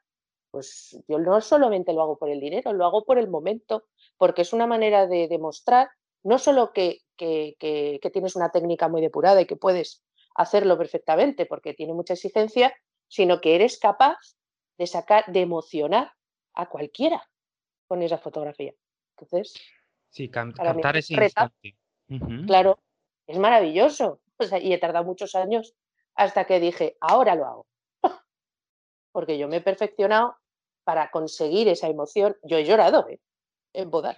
Pues 0.50 1.02
yo 1.08 1.18
no 1.18 1.40
solamente 1.40 1.92
lo 1.92 2.02
hago 2.02 2.18
por 2.18 2.28
el 2.28 2.40
dinero, 2.40 2.72
lo 2.72 2.84
hago 2.84 3.04
por 3.04 3.18
el 3.18 3.28
momento, 3.28 3.84
porque 4.18 4.42
es 4.42 4.52
una 4.52 4.66
manera 4.66 5.06
de 5.06 5.26
demostrar 5.28 5.88
no 6.24 6.38
solo 6.38 6.72
que, 6.72 7.00
que, 7.16 7.56
que, 7.58 8.10
tienes 8.12 8.36
una 8.36 8.50
técnica 8.50 8.88
muy 8.88 9.00
depurada 9.00 9.40
y 9.40 9.46
que 9.46 9.56
puedes 9.56 10.02
hacerlo 10.34 10.78
perfectamente 10.78 11.46
porque 11.46 11.74
tiene 11.74 11.94
mucha 11.94 12.14
exigencia, 12.14 12.74
sino 13.08 13.40
que 13.40 13.54
eres 13.54 13.78
capaz 13.78 14.18
de 14.78 14.86
sacar, 14.86 15.24
de 15.26 15.40
emocionar 15.40 16.12
a 16.54 16.68
cualquiera 16.68 17.28
con 17.86 18.02
esa 18.02 18.18
fotografía. 18.18 18.72
Entonces, 19.16 19.54
sí, 20.10 20.28
cantar 20.28 20.96
ese 20.96 21.14
instante. 21.14 21.76
Claro, 22.46 22.78
es 23.32 23.38
maravilloso. 23.38 24.20
y 24.60 24.72
he 24.72 24.78
tardado 24.78 25.04
muchos 25.04 25.34
años 25.34 25.74
hasta 26.14 26.44
que 26.44 26.60
dije, 26.60 26.96
ahora 27.00 27.34
lo 27.34 27.46
hago. 27.46 27.66
Porque 29.12 29.38
yo 29.38 29.48
me 29.48 29.56
he 29.56 29.60
perfeccionado 29.60 30.36
para 30.84 31.10
conseguir 31.10 31.68
esa 31.68 31.88
emoción. 31.88 32.36
Yo 32.42 32.58
he 32.58 32.64
llorado 32.64 33.08
¿eh? 33.08 33.20
en 33.72 33.90
bodas. 33.90 34.16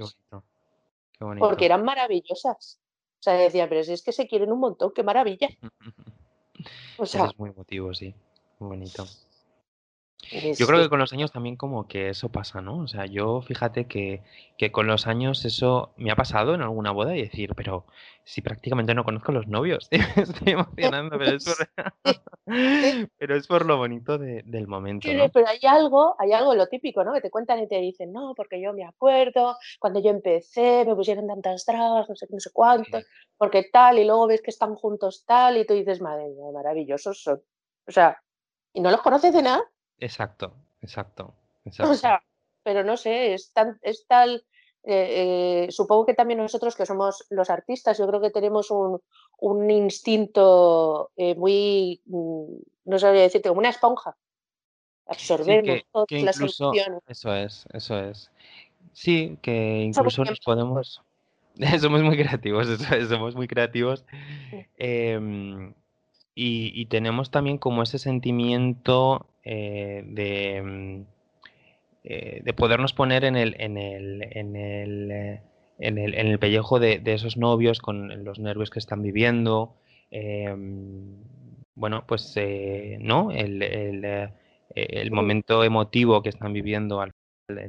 Porque 1.19 1.67
eran 1.67 1.85
maravillosas. 1.85 2.81
O 3.21 3.23
sea, 3.25 3.35
decía, 3.35 3.69
pero 3.69 3.85
si 3.85 3.93
es 3.93 4.03
que 4.03 4.13
se 4.13 4.27
quieren 4.27 4.53
un 4.53 4.61
montón, 4.61 4.93
qué 4.95 5.03
maravilla. 5.03 5.49
O 6.97 7.05
sea, 7.05 7.27
es 7.27 7.39
muy 7.39 7.51
emotivo, 7.51 7.93
sí. 7.93 8.15
Muy 8.61 8.69
bonito. 8.69 9.05
Yo 10.31 10.67
creo 10.67 10.83
que 10.83 10.89
con 10.89 10.99
los 10.99 11.13
años 11.13 11.33
también 11.33 11.57
como 11.57 11.87
que 11.87 12.09
eso 12.09 12.31
pasa, 12.31 12.61
¿no? 12.61 12.79
O 12.79 12.89
sea, 12.89 13.07
yo 13.07 13.43
fíjate 13.43 13.87
que, 13.87 14.23
que 14.57 14.73
con 14.73 14.87
los 14.87 15.07
años 15.07 15.45
eso 15.45 15.93
me 15.97 16.11
ha 16.11 16.17
pasado 16.17 16.55
en 16.55 16.63
alguna 16.63 16.91
boda 16.93 17.17
y 17.17 17.23
decir, 17.23 17.55
pero 17.55 17.87
si 18.25 18.41
prácticamente 18.41 18.95
no 18.95 19.05
conozco 19.05 19.33
los 19.33 19.47
novios, 19.47 19.89
me 20.17 20.23
estoy 20.23 20.53
emocionando, 20.53 21.19
pero 21.19 21.37
es 21.37 21.45
por, 21.45 21.69
pero 23.19 23.37
es 23.37 23.47
por 23.47 23.67
lo 23.67 23.77
bonito 23.77 24.19
del 24.19 24.67
momento, 24.67 25.13
¿no? 25.13 25.29
pero 25.29 25.47
hay 25.47 25.61
algo, 25.63 26.17
hay 26.19 26.33
algo 26.33 26.55
lo 26.55 26.67
típico, 26.69 27.05
¿no? 27.05 27.13
Que 27.13 27.21
te 27.21 27.31
cuentan 27.31 27.61
y 27.61 27.69
te 27.69 27.81
dicen, 27.81 28.13
no, 28.13 28.35
porque 28.35 28.61
yo 28.61 28.73
me 28.73 28.85
acuerdo, 28.85 29.57
cuando 29.79 30.01
yo 30.01 30.11
empecé 30.11 30.85
me 30.87 30.95
pusieron 30.95 31.27
tantas 31.27 31.65
dragas, 31.67 32.09
no 32.09 32.17
sé, 32.17 32.27
no 32.31 32.41
sé 32.41 32.51
cuánto, 32.53 32.99
porque 33.37 33.69
tal, 33.71 33.99
y 33.99 34.05
luego 34.05 34.27
ves 34.27 34.43
que 34.43 34.51
están 34.51 34.75
juntos 34.75 35.25
tal, 35.27 35.59
y 35.59 35.67
tú 35.67 35.75
dices, 35.75 36.01
madre 36.01 36.29
mía, 36.29 36.51
maravillosos 36.53 37.23
son. 37.23 37.43
O 37.87 37.93
sea, 37.93 38.23
¿y 38.73 38.81
no 38.81 38.91
los 38.91 39.03
conoces 39.03 39.35
de 39.35 39.43
nada? 39.43 39.63
Exacto, 39.99 40.55
exacto, 40.83 41.35
O 41.81 41.95
sea, 41.95 42.23
pero 42.63 42.85
no 42.85 42.97
sé, 42.97 43.35
es, 43.35 43.53
tan, 43.53 43.79
es 43.83 44.07
tal... 44.07 44.45
Eh, 44.87 45.65
eh, 45.67 45.73
supongo 45.73 46.05
que 46.05 46.13
también 46.13 46.41
nosotros 46.41 46.77
que 46.77 46.85
somos 46.85 47.25
los 47.31 47.49
artistas, 47.49 47.97
yo 47.97 48.07
creo 48.07 48.21
que 48.21 48.29
tenemos 48.29 48.71
un, 48.71 49.01
un 49.39 49.71
instinto 49.71 51.11
eh, 51.17 51.35
muy, 51.37 52.03
mm, 52.05 52.57
no 52.85 52.99
sabría 52.99 53.23
decirte, 53.23 53.49
como 53.49 53.61
una 53.61 53.71
esponja. 53.71 54.15
Absorbemos 55.07 55.85
todas 55.91 56.07
las 56.11 56.39
emociones. 56.39 57.01
Eso 57.07 57.35
es, 57.35 57.67
eso 57.73 57.99
es. 57.99 58.31
Sí, 58.93 59.39
que 59.43 59.83
incluso 59.85 60.25
nos 60.25 60.41
podemos... 60.41 61.03
Somos 61.81 62.03
muy 62.03 62.17
creativos, 62.17 62.67
somos 63.09 63.37
muy 63.37 63.47
creativos. 63.47 64.05
Em, 64.77 65.73
y, 66.35 66.87
tenemos 66.87 67.31
también 67.31 67.59
como 67.59 67.83
ese 67.83 67.99
sentimiento 67.99 69.27
eh, 69.45 70.03
de, 70.07 70.63
mm, 70.63 71.03
eh, 72.05 72.41
de, 72.45 72.53
podernos 72.55 72.93
poner 72.93 73.25
en 73.25 73.37
el, 73.37 73.55
en 73.61 73.77
el, 73.79 74.23
en 74.33 74.57
el, 74.57 75.11
eh, 75.13 75.43
en 75.79 75.99
el, 75.99 76.15
en 76.15 76.27
el 76.27 76.39
pellejo 76.39 76.81
de, 76.81 77.01
esos 77.05 77.37
novios 77.37 77.79
con 77.81 78.25
los 78.25 78.39
nervios 78.41 78.71
que 78.71 78.81
están 78.81 79.03
viviendo. 79.03 79.77
Em, 80.11 81.23
bueno, 81.77 82.05
pues 82.07 82.35
no, 83.01 83.31
el, 83.33 83.63
el, 84.75 85.11
momento 85.11 85.65
emotivo 85.65 86.23
que 86.23 86.29
están 86.29 86.53
viviendo 86.53 87.01
al 87.01 87.13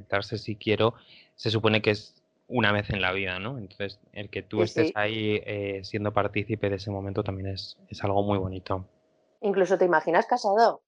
darse 0.09 0.37
si 0.37 0.55
quiero, 0.55 0.95
se 1.35 1.51
supone 1.51 1.81
que 1.81 1.91
es 1.91 2.24
una 2.47 2.71
vez 2.71 2.89
en 2.89 3.01
la 3.01 3.11
vida, 3.11 3.39
¿no? 3.39 3.57
Entonces, 3.57 3.99
el 4.13 4.29
que 4.29 4.43
tú 4.43 4.61
estés 4.61 4.91
ahí 4.95 5.41
eh, 5.45 5.81
siendo 5.83 6.13
partícipe 6.13 6.69
de 6.69 6.75
ese 6.75 6.91
momento 6.91 7.23
también 7.23 7.47
es, 7.47 7.77
es, 7.89 8.03
algo 8.03 8.21
muy 8.23 8.37
bonito. 8.37 8.85
Incluso 9.41 9.77
te 9.77 9.85
imaginas 9.85 10.25
casado. 10.25 10.83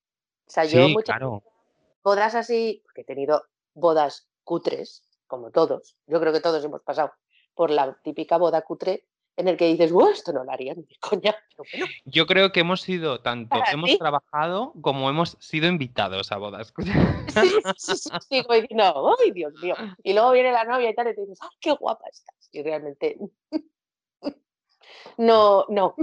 O 0.47 0.49
sea, 0.49 0.65
yo 0.65 0.87
muchas 0.89 1.19
bodas 2.03 2.35
así, 2.35 2.81
porque 2.85 3.01
he 3.01 3.05
tenido 3.05 3.43
bodas 3.73 4.27
cutres, 4.43 5.03
como 5.27 5.51
todos, 5.51 5.97
yo 6.07 6.19
creo 6.21 6.31
que 6.31 6.39
todos 6.39 6.63
hemos 6.63 6.81
pasado 6.81 7.11
por 7.53 7.69
la 7.69 7.97
típica 8.01 8.37
boda 8.37 8.61
cutre 8.61 9.05
en 9.38 9.48
el 9.48 9.56
que 9.56 9.67
dices, 9.67 9.91
¡oh, 9.94 10.10
esto 10.10 10.34
no 10.34 10.44
lo 10.44 10.51
harían 10.51 10.77
ni 10.77 10.96
coña! 11.00 11.36
Yo 12.06 12.25
creo 12.25 12.51
que 12.51 12.62
hemos 12.62 12.82
sido 12.82 13.22
tanto, 13.22 13.58
hemos 13.72 13.98
trabajado 13.98 14.74
como 14.82 15.10
hemos 15.10 15.38
sido 15.39 15.67
invitados 15.67 16.32
a 16.32 16.38
bodas. 16.38 16.74
Sí, 17.27 17.51
sí, 17.77 17.96
sí, 17.96 18.10
sí 18.29 18.44
como 18.44 18.60
diciendo, 18.60 19.15
¡ay, 19.20 19.32
Dios 19.32 19.53
mío! 19.62 19.75
Y 20.03 20.13
luego 20.13 20.32
viene 20.32 20.51
la 20.51 20.63
novia 20.63 20.89
y 20.89 20.96
tal, 20.96 21.10
y 21.10 21.15
te 21.15 21.22
dices, 21.22 21.39
¡ay, 21.41 21.50
qué 21.60 21.72
guapa 21.74 22.08
estás! 22.10 22.50
Y 22.51 22.63
realmente, 22.63 23.17
no, 25.17 25.65
no, 25.70 25.96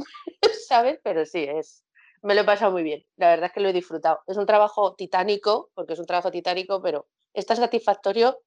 ¿sabes? 0.68 1.00
Pero 1.02 1.26
sí, 1.26 1.42
es, 1.42 1.84
me 2.22 2.34
lo 2.34 2.42
he 2.42 2.44
pasado 2.44 2.70
muy 2.70 2.84
bien. 2.84 3.04
La 3.16 3.30
verdad 3.30 3.46
es 3.46 3.52
que 3.52 3.60
lo 3.60 3.68
he 3.68 3.72
disfrutado. 3.72 4.20
Es 4.28 4.36
un 4.36 4.46
trabajo 4.46 4.94
titánico, 4.94 5.70
porque 5.74 5.94
es 5.94 5.98
un 5.98 6.06
trabajo 6.06 6.30
titánico, 6.30 6.80
pero 6.80 7.08
está 7.32 7.56
satisfactorio 7.56 8.38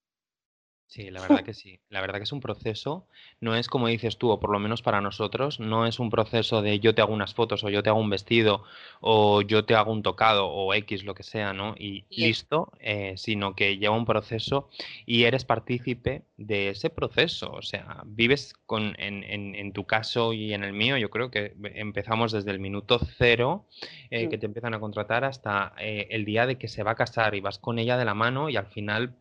Sí, 0.90 1.12
la 1.12 1.20
verdad 1.20 1.44
que 1.44 1.54
sí. 1.54 1.82
La 1.90 2.00
verdad 2.00 2.18
que 2.18 2.24
es 2.24 2.32
un 2.32 2.40
proceso, 2.40 3.08
no 3.42 3.56
es 3.56 3.68
como 3.68 3.88
dices 3.88 4.18
tú, 4.18 4.30
o 4.30 4.40
por 4.40 4.52
lo 4.52 4.58
menos 4.58 4.82
para 4.82 5.02
nosotros, 5.02 5.60
no 5.60 5.86
es 5.86 6.00
un 6.00 6.10
proceso 6.10 6.62
de 6.62 6.80
yo 6.80 6.96
te 6.96 7.02
hago 7.02 7.14
unas 7.14 7.34
fotos 7.34 7.62
o 7.66 7.70
yo 7.70 7.84
te 7.84 7.90
hago 7.90 8.00
un 8.00 8.10
vestido 8.10 8.64
o 9.02 9.42
yo 9.42 9.66
te 9.66 9.76
hago 9.76 9.92
un 9.92 10.02
tocado 10.02 10.48
o 10.48 10.74
X, 10.74 11.04
lo 11.04 11.14
que 11.14 11.24
sea, 11.24 11.52
¿no? 11.52 11.76
Y 11.78 12.06
listo, 12.10 12.72
eh, 12.80 13.16
sino 13.18 13.54
que 13.54 13.78
lleva 13.78 13.98
un 13.98 14.06
proceso 14.06 14.70
y 15.06 15.24
eres 15.26 15.44
partícipe 15.44 16.24
de 16.38 16.70
ese 16.70 16.90
proceso. 16.90 17.52
O 17.52 17.62
sea, 17.62 18.04
vives 18.06 18.54
con, 18.66 18.96
en, 18.98 19.26
en, 19.26 19.56
en 19.56 19.74
tu 19.74 19.86
caso 19.86 20.32
y 20.32 20.54
en 20.54 20.64
el 20.64 20.72
mío, 20.72 20.96
yo 20.98 21.10
creo 21.10 21.30
que 21.30 21.54
empezamos 21.76 22.32
desde 22.32 22.52
el 22.52 22.60
minuto 22.60 22.98
cero 23.18 23.66
eh, 24.10 24.30
que 24.30 24.38
te 24.38 24.46
empiezan 24.46 24.74
a 24.74 24.80
contratar 24.80 25.26
hasta 25.26 25.74
eh, 25.80 26.08
el 26.12 26.24
día 26.24 26.46
de 26.46 26.58
que 26.58 26.70
se 26.70 26.84
va 26.84 26.92
a 26.92 26.96
casar 26.96 27.36
y 27.36 27.42
vas 27.42 27.60
con 27.60 27.78
ella 27.78 27.98
de 27.98 28.06
la 28.06 28.14
mano 28.14 28.50
y 28.50 28.56
al 28.56 28.68
final 28.68 29.14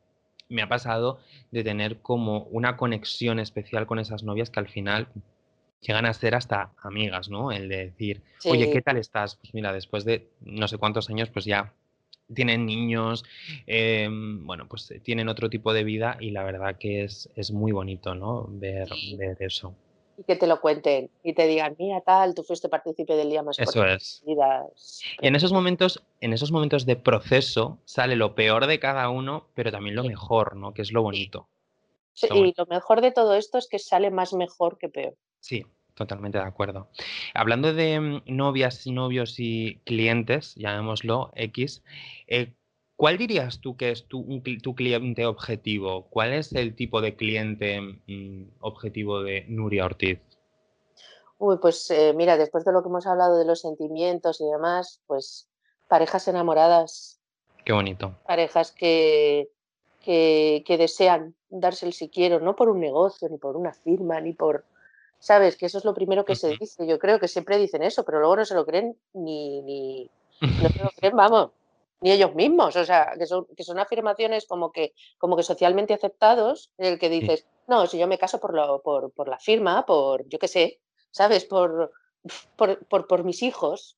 me 0.49 0.63
ha 0.63 0.69
pasado 0.69 1.19
de 1.51 1.65
tener 1.65 1.99
como 1.99 2.45
una 2.51 2.77
conexión 2.77 3.39
especial 3.39 3.87
con 3.87 3.99
esas 3.99 4.23
novias 4.23 4.51
que 4.51 4.61
al 4.61 4.69
final 4.69 5.09
llegan 5.81 6.07
a 6.07 6.15
ser 6.15 6.35
hasta 6.35 6.71
amigas, 6.83 7.29
¿no? 7.29 7.53
El 7.53 7.69
de 7.69 7.87
decir, 7.87 8.23
oye, 8.45 8.71
¿qué 8.71 8.83
tal 8.83 8.97
estás? 8.97 9.37
Pues 9.37 9.55
mira, 9.55 9.73
después 9.73 10.05
de 10.05 10.29
no 10.41 10.69
sé 10.69 10.79
cuántos 10.79 11.11
años, 11.11 11.31
pues 11.31 11.45
ya 11.45 11.73
tienen 12.35 12.67
niños, 12.67 13.25
em, 13.67 14.45
bueno, 14.45 14.67
pues 14.69 14.93
tienen 15.03 15.29
otro 15.29 15.49
tipo 15.49 15.73
de 15.73 15.85
vida 15.85 16.17
y 16.21 16.31
la 16.31 16.43
verdad 16.43 16.77
que 16.77 17.05
es, 17.05 17.31
es 17.37 17.53
muy 17.53 17.73
bonito, 17.73 18.15
¿no? 18.15 18.47
Ver, 18.49 18.89
ver 19.17 19.37
eso 19.41 19.75
y 20.17 20.25
que 20.25 20.37
te 20.37 20.47
lo 20.47 20.61
cuenten 20.61 21.11
y 21.23 21.35
te 21.35 21.47
digan, 21.47 21.77
mira 21.79 22.01
tal, 22.01 22.35
tú 22.35 22.43
fuiste 22.43 22.69
partícipe 22.69 23.15
del 23.15 23.31
día 23.31 23.43
más 23.43 23.59
Eso 23.59 23.85
es. 23.85 24.23
Y 24.27 24.37
en 25.27 25.37
esos 25.37 25.53
momentos, 25.53 26.03
en 26.21 26.33
esos 26.33 26.53
momentos 26.53 26.87
de 26.87 26.97
proceso 26.97 27.79
sale 27.85 28.17
lo 28.17 28.35
peor 28.35 28.67
de 28.67 28.79
cada 28.79 29.09
uno, 29.09 29.47
pero 29.55 29.71
también 29.71 29.97
lo 29.97 30.05
mejor, 30.05 30.57
¿no? 30.57 30.73
Que 30.73 30.83
es 30.83 30.93
lo 30.93 31.03
bonito. 31.03 31.49
Sí, 32.15 32.29
y 32.33 32.55
lo 32.57 32.67
mejor 32.67 33.03
de 33.03 33.13
todo 33.13 33.35
esto 33.35 33.59
es 33.59 33.69
que 33.69 33.79
sale 33.79 34.11
más 34.11 34.33
mejor 34.33 34.79
que 34.79 34.89
peor. 34.89 35.15
Sí, 35.41 35.67
totalmente 35.95 36.39
de 36.39 36.45
acuerdo. 36.45 36.89
Hablando 37.35 37.75
de 37.75 38.01
mm, 38.01 38.23
novias 38.27 38.87
y 38.87 38.93
novios 38.93 39.35
y 39.39 39.81
clientes, 39.85 40.55
llamémoslo 40.55 41.31
X, 41.35 41.83
eh, 42.27 42.55
¿Cuál 42.97 43.19
dirías 43.19 43.61
tú 43.61 43.77
que 43.77 43.91
es 43.91 44.07
tu, 44.09 44.25
tu, 44.63 44.75
cliente 44.75 45.27
objetivo? 45.27 46.07
¿Cuál 46.09 46.33
es 46.33 46.53
el 46.55 46.75
tipo 46.75 47.03
de 47.03 47.15
cliente 47.15 47.81
mm, 47.81 48.55
objetivo 48.61 49.23
de 49.23 49.45
Nuria 49.49 49.85
Ortiz? 49.85 50.19
Uy, 51.39 51.59
pues 51.61 51.91
eh, 51.91 52.15
mira, 52.17 52.39
después 52.39 52.65
de 52.65 52.73
lo 52.73 52.83
que 52.83 52.89
hemos 52.89 53.07
hablado 53.07 53.37
de 53.37 53.45
los 53.45 53.61
sentimientos 53.61 54.41
y 54.41 54.47
demás, 54.47 55.03
pues 55.07 55.47
parejas 55.89 56.27
enamoradas. 56.29 57.21
Qué 57.67 57.75
bonito. 57.75 58.15
Parejas 58.27 58.73
que, 58.73 59.51
que, 60.03 60.77
desean 60.79 61.35
darse 61.51 61.85
el 61.85 61.93
si 61.93 62.09
quiero, 62.09 62.41
no 62.41 62.57
por 62.57 62.71
un 62.71 62.81
negocio, 62.81 63.29
ni 63.29 63.37
por 63.37 63.57
una 63.57 63.75
firma, 63.75 64.21
ni 64.23 64.33
por... 64.33 64.65
¿Sabes? 65.19 65.57
Que 65.57 65.67
eso 65.67 65.77
es 65.77 65.85
lo 65.85 65.93
primero 65.93 66.25
que 66.25 66.37
se 66.37 66.57
dice. 66.59 66.87
Yo 66.87 66.99
creo 66.99 67.19
que 67.19 67.29
siempre 67.29 67.59
dicen 67.59 67.83
eso, 67.83 68.05
pero 68.05 68.21
luego 68.21 68.37
no 68.37 68.45
se 68.47 68.55
lo 68.55 68.65
creen 68.65 68.97
ni... 69.13 69.61
ni 69.61 70.11
no 70.41 70.69
se 70.71 70.83
lo 70.83 70.91
creen, 70.97 71.17
vamos 71.17 71.51
ni 72.01 72.11
ellos 72.13 72.35
mismos, 72.35 72.77
o 72.77 72.85
sea, 72.85 73.15
que 73.19 73.27
son, 73.27 73.47
que 73.57 73.65
son 73.65 73.79
afirmaciones 73.79 74.47
como 74.47 74.71
que, 74.71 74.95
como 75.19 75.37
que 75.37 75.43
socialmente 75.43 75.95
aceptados, 75.95 76.71
en 76.79 76.93
el 76.93 76.99
que 76.99 77.09
dices, 77.09 77.47
no, 77.67 77.87
si 77.87 77.99
yo 77.99 78.07
me 78.07 78.19
caso 78.19 78.39
por, 78.39 78.55
lo, 78.55 78.83
por, 78.83 79.13
por 79.13 79.29
la 79.29 79.39
firma, 79.39 79.87
por, 79.87 80.29
yo 80.29 80.39
qué 80.39 80.49
sé, 80.49 80.81
¿sabes? 81.11 81.45
Por, 81.45 81.93
por, 82.57 82.85
por, 82.87 83.07
por 83.07 83.25
mis 83.25 83.43
hijos, 83.43 83.97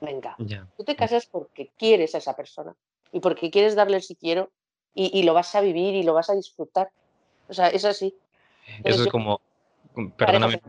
venga, 0.00 0.36
tú 0.76 0.84
te 0.84 0.96
casas 0.96 1.26
porque 1.26 1.70
quieres 1.76 2.14
a 2.14 2.18
esa 2.18 2.34
persona 2.34 2.74
y 3.12 3.20
porque 3.20 3.50
quieres 3.50 3.74
darle 3.74 3.96
el 3.96 4.02
si 4.02 4.16
quiero 4.16 4.50
y, 4.94 5.18
y, 5.18 5.22
lo 5.24 5.34
vas 5.34 5.54
a 5.54 5.60
vivir 5.60 5.94
y 5.94 6.02
lo 6.02 6.14
vas 6.14 6.30
a 6.30 6.34
disfrutar. 6.34 6.90
O 7.48 7.52
sea, 7.52 7.68
es 7.68 7.84
así. 7.84 8.14
Eso 8.84 9.02
es 9.02 9.08
como, 9.08 9.40
perdóname. 10.16 10.60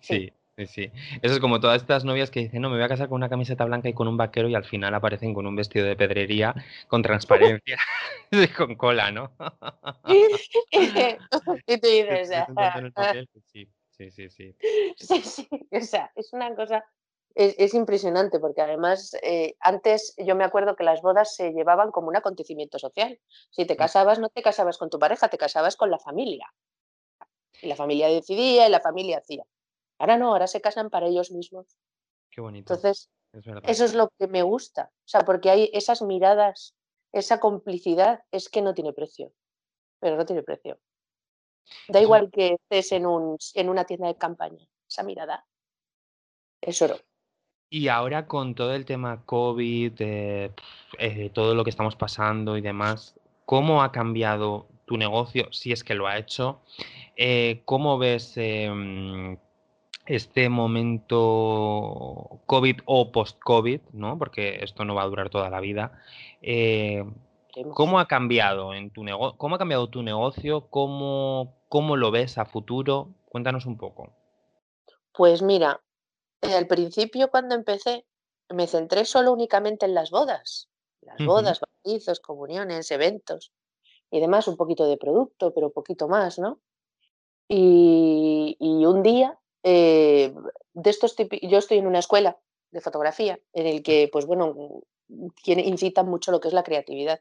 Sí. 0.00 0.32
Sí, 0.56 0.66
sí. 0.66 0.90
Eso 1.20 1.34
es 1.34 1.40
como 1.40 1.60
todas 1.60 1.82
estas 1.82 2.06
novias 2.06 2.30
que 2.30 2.40
dicen, 2.40 2.62
no, 2.62 2.70
me 2.70 2.76
voy 2.76 2.84
a 2.84 2.88
casar 2.88 3.08
con 3.08 3.16
una 3.16 3.28
camiseta 3.28 3.66
blanca 3.66 3.90
y 3.90 3.92
con 3.92 4.08
un 4.08 4.16
vaquero 4.16 4.48
y 4.48 4.54
al 4.54 4.64
final 4.64 4.94
aparecen 4.94 5.34
con 5.34 5.46
un 5.46 5.54
vestido 5.54 5.84
de 5.84 5.96
pedrería 5.96 6.54
con 6.88 7.02
transparencia 7.02 7.76
y 8.30 8.48
con 8.48 8.74
cola, 8.74 9.10
¿no? 9.10 9.32
y 10.08 11.78
tú 11.78 11.88
dices, 11.88 12.30
sí, 13.44 13.68
sí, 13.90 14.10
sí, 14.10 14.30
sí. 14.30 14.56
Sí, 14.96 15.22
sí, 15.22 15.48
o 15.70 15.80
sea, 15.82 16.10
es 16.14 16.32
una 16.32 16.54
cosa, 16.54 16.86
es, 17.34 17.74
impresionante 17.74 18.40
porque 18.40 18.62
además 18.62 19.14
eh, 19.22 19.56
antes 19.60 20.14
yo 20.16 20.36
me 20.36 20.44
acuerdo 20.44 20.74
que 20.74 20.84
las 20.84 21.02
bodas 21.02 21.36
se 21.36 21.52
llevaban 21.52 21.90
como 21.90 22.08
un 22.08 22.16
acontecimiento 22.16 22.78
social. 22.78 23.20
Si 23.50 23.66
te 23.66 23.76
casabas, 23.76 24.18
no 24.18 24.30
te 24.30 24.40
casabas 24.40 24.78
con 24.78 24.88
tu 24.88 24.98
pareja, 24.98 25.28
te 25.28 25.36
casabas 25.36 25.76
con 25.76 25.90
la 25.90 25.98
familia. 25.98 26.50
Y 27.60 27.68
la 27.68 27.76
familia 27.76 28.08
decidía 28.08 28.66
y 28.66 28.70
la 28.70 28.80
familia 28.80 29.18
hacía. 29.18 29.44
Ahora 29.98 30.18
no, 30.18 30.28
ahora 30.28 30.46
se 30.46 30.60
casan 30.60 30.90
para 30.90 31.06
ellos 31.06 31.30
mismos. 31.30 31.66
Qué 32.30 32.40
bonito. 32.40 32.74
Entonces, 32.74 33.10
eso 33.32 33.84
es 33.84 33.94
lo 33.94 34.10
que 34.18 34.26
me 34.26 34.42
gusta. 34.42 34.90
O 35.04 35.08
sea, 35.08 35.22
porque 35.22 35.50
hay 35.50 35.70
esas 35.72 36.02
miradas, 36.02 36.74
esa 37.12 37.40
complicidad, 37.40 38.24
es 38.30 38.48
que 38.48 38.62
no 38.62 38.74
tiene 38.74 38.92
precio. 38.92 39.32
Pero 40.00 40.16
no 40.16 40.26
tiene 40.26 40.42
precio. 40.42 40.78
Da 41.88 42.00
igual 42.00 42.30
que 42.30 42.54
estés 42.54 42.92
en, 42.92 43.06
un, 43.06 43.38
en 43.54 43.68
una 43.68 43.84
tienda 43.84 44.08
de 44.08 44.16
campaña. 44.16 44.66
Esa 44.88 45.02
mirada 45.02 45.44
es 46.60 46.80
oro. 46.82 46.96
Y 47.68 47.88
ahora 47.88 48.26
con 48.26 48.54
todo 48.54 48.74
el 48.74 48.84
tema 48.84 49.24
COVID, 49.24 49.92
eh, 49.98 50.52
todo 51.34 51.54
lo 51.54 51.64
que 51.64 51.70
estamos 51.70 51.96
pasando 51.96 52.56
y 52.56 52.60
demás, 52.60 53.18
¿cómo 53.44 53.82
ha 53.82 53.90
cambiado 53.90 54.68
tu 54.86 54.96
negocio, 54.96 55.52
si 55.52 55.72
es 55.72 55.82
que 55.82 55.94
lo 55.94 56.06
ha 56.06 56.16
hecho? 56.16 56.60
Eh, 57.16 57.62
¿Cómo 57.64 57.98
ves 57.98 58.34
em, 58.36 59.36
este 60.06 60.48
momento 60.48 62.40
COVID 62.46 62.80
o 62.86 63.12
post-COVID, 63.12 63.80
¿no? 63.92 64.18
Porque 64.18 64.60
esto 64.62 64.84
no 64.84 64.94
va 64.94 65.02
a 65.02 65.06
durar 65.06 65.30
toda 65.30 65.50
la 65.50 65.60
vida. 65.60 66.00
Eh, 66.42 67.04
¿Cómo 67.74 67.98
ha 67.98 68.06
cambiado 68.06 68.74
en 68.74 68.90
tu 68.90 69.02
negocio? 69.02 69.36
¿Cómo 69.38 69.56
ha 69.56 69.58
cambiado 69.58 69.88
tu 69.88 70.02
negocio? 70.02 70.68
¿Cómo, 70.68 71.56
¿Cómo 71.68 71.96
lo 71.96 72.10
ves 72.10 72.38
a 72.38 72.44
futuro? 72.44 73.14
Cuéntanos 73.28 73.66
un 73.66 73.78
poco. 73.78 74.12
Pues 75.12 75.42
mira, 75.42 75.80
al 76.42 76.66
principio 76.66 77.30
cuando 77.30 77.54
empecé 77.54 78.04
me 78.50 78.66
centré 78.66 79.04
solo 79.04 79.32
únicamente 79.32 79.86
en 79.86 79.94
las 79.94 80.10
bodas. 80.10 80.68
Las 81.00 81.24
bodas, 81.24 81.60
bautizos, 81.60 82.20
comuniones, 82.20 82.90
eventos 82.90 83.52
y 84.10 84.20
demás, 84.20 84.48
un 84.48 84.56
poquito 84.56 84.86
de 84.86 84.96
producto, 84.96 85.52
pero 85.54 85.70
poquito 85.70 86.08
más, 86.08 86.38
¿no? 86.38 86.60
y 87.48 88.56
un 88.60 89.04
día 89.04 89.38
eh, 89.62 90.32
de 90.74 90.90
estos 90.90 91.16
yo 91.42 91.58
estoy 91.58 91.78
en 91.78 91.86
una 91.86 91.98
escuela 91.98 92.38
de 92.70 92.80
fotografía 92.80 93.38
en 93.52 93.66
el 93.66 93.82
que, 93.82 94.08
pues 94.12 94.26
bueno, 94.26 94.82
incitan 95.44 96.08
mucho 96.08 96.30
lo 96.30 96.40
que 96.40 96.48
es 96.48 96.54
la 96.54 96.62
creatividad. 96.62 97.20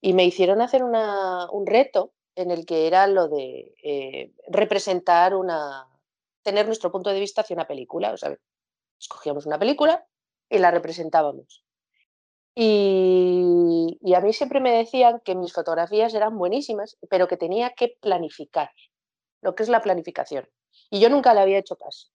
Y 0.00 0.12
me 0.12 0.24
hicieron 0.24 0.60
hacer 0.60 0.82
un 0.82 1.66
reto 1.66 2.12
en 2.34 2.50
el 2.50 2.64
que 2.64 2.86
era 2.86 3.06
lo 3.06 3.28
de 3.28 3.74
eh, 3.82 4.32
representar 4.48 5.34
una, 5.34 5.86
tener 6.42 6.66
nuestro 6.66 6.90
punto 6.90 7.10
de 7.10 7.20
vista 7.20 7.42
hacia 7.42 7.54
una 7.54 7.66
película. 7.66 8.12
O 8.12 8.16
sea, 8.16 8.36
escogíamos 8.98 9.46
una 9.46 9.58
película 9.58 10.06
y 10.48 10.58
la 10.58 10.70
representábamos. 10.70 11.64
Y, 12.54 13.98
y, 14.02 14.14
a 14.14 14.20
mí 14.20 14.32
siempre 14.32 14.60
me 14.60 14.72
decían 14.72 15.20
que 15.24 15.34
mis 15.34 15.52
fotografías 15.52 16.12
eran 16.14 16.36
buenísimas, 16.36 16.98
pero 17.08 17.28
que 17.28 17.36
tenía 17.36 17.70
que 17.70 17.96
planificar, 18.00 18.70
lo 19.40 19.54
que 19.54 19.62
es 19.62 19.68
la 19.68 19.80
planificación. 19.80 20.48
Y 20.90 21.00
yo 21.00 21.08
nunca 21.08 21.32
le 21.32 21.40
había 21.40 21.58
hecho 21.58 21.76
caso. 21.76 22.08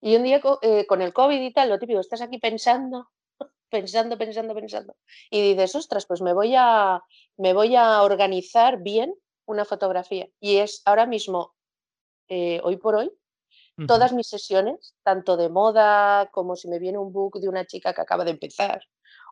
Y 0.00 0.16
un 0.16 0.24
día 0.24 0.40
eh, 0.62 0.86
con 0.86 1.00
el 1.00 1.12
COVID 1.12 1.40
y 1.40 1.52
tal, 1.52 1.68
lo 1.68 1.78
típico, 1.78 2.00
estás 2.00 2.20
aquí 2.20 2.38
pensando, 2.38 3.08
pensando, 3.70 4.18
pensando, 4.18 4.54
pensando. 4.54 4.96
Y 5.30 5.54
dices, 5.54 5.74
ostras, 5.74 6.06
pues 6.06 6.20
me 6.20 6.34
voy 6.34 6.54
a, 6.56 7.00
me 7.36 7.52
voy 7.54 7.76
a 7.76 8.02
organizar 8.02 8.82
bien 8.82 9.14
una 9.46 9.64
fotografía. 9.64 10.28
Y 10.40 10.56
es 10.56 10.82
ahora 10.84 11.06
mismo, 11.06 11.54
eh, 12.28 12.60
hoy 12.62 12.76
por 12.76 12.96
hoy, 12.96 13.12
todas 13.86 14.14
mis 14.14 14.28
sesiones, 14.28 14.94
tanto 15.02 15.36
de 15.36 15.50
moda 15.50 16.30
como 16.32 16.56
si 16.56 16.66
me 16.66 16.78
viene 16.78 16.96
un 16.96 17.12
book 17.12 17.38
de 17.40 17.48
una 17.48 17.66
chica 17.66 17.92
que 17.92 18.00
acaba 18.00 18.24
de 18.24 18.30
empezar 18.30 18.82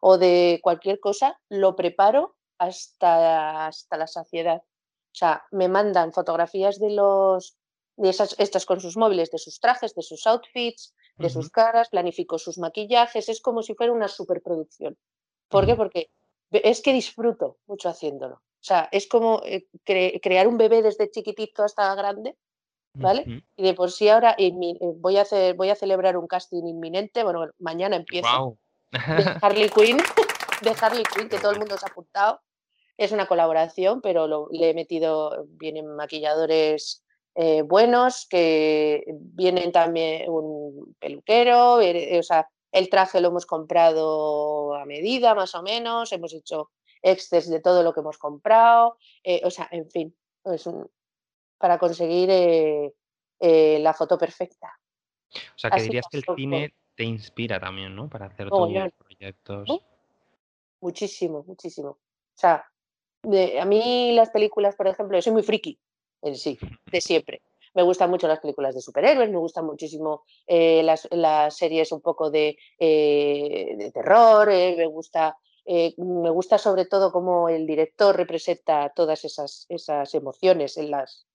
o 0.02 0.18
de 0.18 0.60
cualquier 0.62 1.00
cosa, 1.00 1.40
lo 1.48 1.74
preparo 1.74 2.36
hasta, 2.58 3.66
hasta 3.66 3.96
la 3.96 4.06
saciedad. 4.06 4.58
O 4.58 5.16
sea, 5.16 5.44
me 5.50 5.68
mandan 5.68 6.12
fotografías 6.12 6.78
de 6.78 6.90
los 6.90 7.56
de 7.96 8.10
esas, 8.10 8.34
estas 8.38 8.66
con 8.66 8.80
sus 8.80 8.96
móviles, 8.96 9.30
de 9.30 9.38
sus 9.38 9.60
trajes, 9.60 9.94
de 9.94 10.02
sus 10.02 10.26
outfits, 10.26 10.94
de 11.16 11.30
sus 11.30 11.48
caras, 11.50 11.90
planifico 11.90 12.38
sus 12.38 12.58
maquillajes, 12.58 13.28
es 13.28 13.40
como 13.40 13.62
si 13.62 13.74
fuera 13.74 13.92
una 13.92 14.08
superproducción. 14.08 14.96
¿Por 15.48 15.66
qué? 15.66 15.76
Porque 15.76 16.10
es 16.50 16.82
que 16.82 16.92
disfruto 16.92 17.58
mucho 17.66 17.88
haciéndolo. 17.88 18.36
O 18.36 18.66
sea, 18.66 18.88
es 18.90 19.06
como 19.06 19.42
eh, 19.44 19.66
crear 19.84 20.48
un 20.48 20.56
bebé 20.56 20.82
desde 20.82 21.10
chiquitito 21.10 21.62
hasta 21.62 21.94
grande, 21.94 22.36
¿vale? 22.94 23.44
Y 23.56 23.62
de 23.62 23.74
por 23.74 23.90
sí 23.90 24.08
ahora 24.08 24.34
eh, 24.38 24.52
voy, 24.96 25.18
a 25.18 25.22
hacer, 25.22 25.54
voy 25.54 25.70
a 25.70 25.76
celebrar 25.76 26.16
un 26.16 26.26
casting 26.26 26.64
inminente, 26.66 27.22
bueno, 27.22 27.46
mañana 27.58 27.96
empiezo. 27.96 28.58
De 28.90 28.92
Harley 29.42 29.68
Quinn, 29.70 29.98
de 30.62 30.74
Harley 30.80 31.04
Quinn, 31.04 31.28
que 31.28 31.38
todo 31.38 31.52
el 31.52 31.58
mundo 31.58 31.76
se 31.76 31.86
ha 31.86 31.90
apuntado. 31.90 32.40
Es 32.96 33.12
una 33.12 33.26
colaboración, 33.26 34.00
pero 34.00 34.48
le 34.50 34.70
he 34.70 34.74
metido, 34.74 35.46
vienen 35.48 35.94
maquilladores 35.94 37.03
eh, 37.36 37.62
buenos, 37.62 38.26
que 38.28 39.04
vienen 39.08 39.72
también 39.72 40.30
un 40.30 40.94
peluquero, 41.00 41.80
eh, 41.80 42.18
o 42.18 42.22
sea, 42.22 42.48
el 42.70 42.88
traje 42.88 43.20
lo 43.20 43.28
hemos 43.28 43.44
comprado 43.44 44.74
a 44.74 44.84
medida 44.84 45.34
más 45.34 45.54
o 45.56 45.62
menos, 45.62 46.12
hemos 46.12 46.32
hecho 46.32 46.70
exces 47.02 47.50
de 47.50 47.60
todo 47.60 47.82
lo 47.82 47.92
que 47.92 48.00
hemos 48.00 48.18
comprado, 48.18 48.98
eh, 49.24 49.40
o 49.44 49.50
sea, 49.50 49.68
en 49.72 49.90
fin, 49.90 50.16
es 50.44 50.68
para 51.58 51.78
conseguir 51.78 52.92
la 53.40 53.94
foto 53.94 54.16
perfecta. 54.16 54.72
O 55.34 55.58
sea, 55.58 55.70
que 55.70 55.82
dirías 55.82 56.06
que 56.08 56.18
el 56.18 56.24
cine 56.36 56.74
te 56.94 57.02
inspira 57.02 57.58
también, 57.58 57.96
¿no? 57.96 58.08
Para 58.08 58.26
hacer 58.26 58.48
tus 58.48 58.92
proyectos. 58.92 59.68
Muchísimo, 60.80 61.42
muchísimo. 61.46 61.88
O 61.88 62.36
sea, 62.36 62.64
a 63.60 63.64
mí 63.64 64.12
las 64.12 64.30
películas, 64.30 64.76
por 64.76 64.86
ejemplo, 64.86 65.18
yo 65.18 65.22
soy 65.22 65.32
muy 65.32 65.42
friki, 65.42 65.80
en 66.24 66.36
sí, 66.36 66.58
de 66.90 67.00
siempre. 67.00 67.42
Me 67.74 67.82
gustan 67.82 68.08
mucho 68.08 68.28
las 68.28 68.38
películas 68.38 68.74
de 68.74 68.80
superhéroes, 68.80 69.30
me 69.30 69.38
gustan 69.38 69.66
muchísimo 69.66 70.22
eh, 70.46 70.82
las, 70.82 71.56
series 71.56 71.90
un 71.90 72.00
poco 72.00 72.30
de, 72.30 72.56
eh, 72.78 73.90
terror, 73.92 74.48
eh, 74.48 74.76
me, 74.76 74.86
gusta, 74.86 75.36
me 75.66 76.30
gusta 76.30 76.56
sobre 76.56 76.86
todo 76.86 77.10
cómo 77.10 77.48
el 77.48 77.66
director 77.66 78.16
representa 78.16 78.92
todas 78.94 79.24
esas, 79.24 79.66
esas 79.68 80.14
emociones 80.14 80.76
en 80.76 80.92
las, 80.92 81.26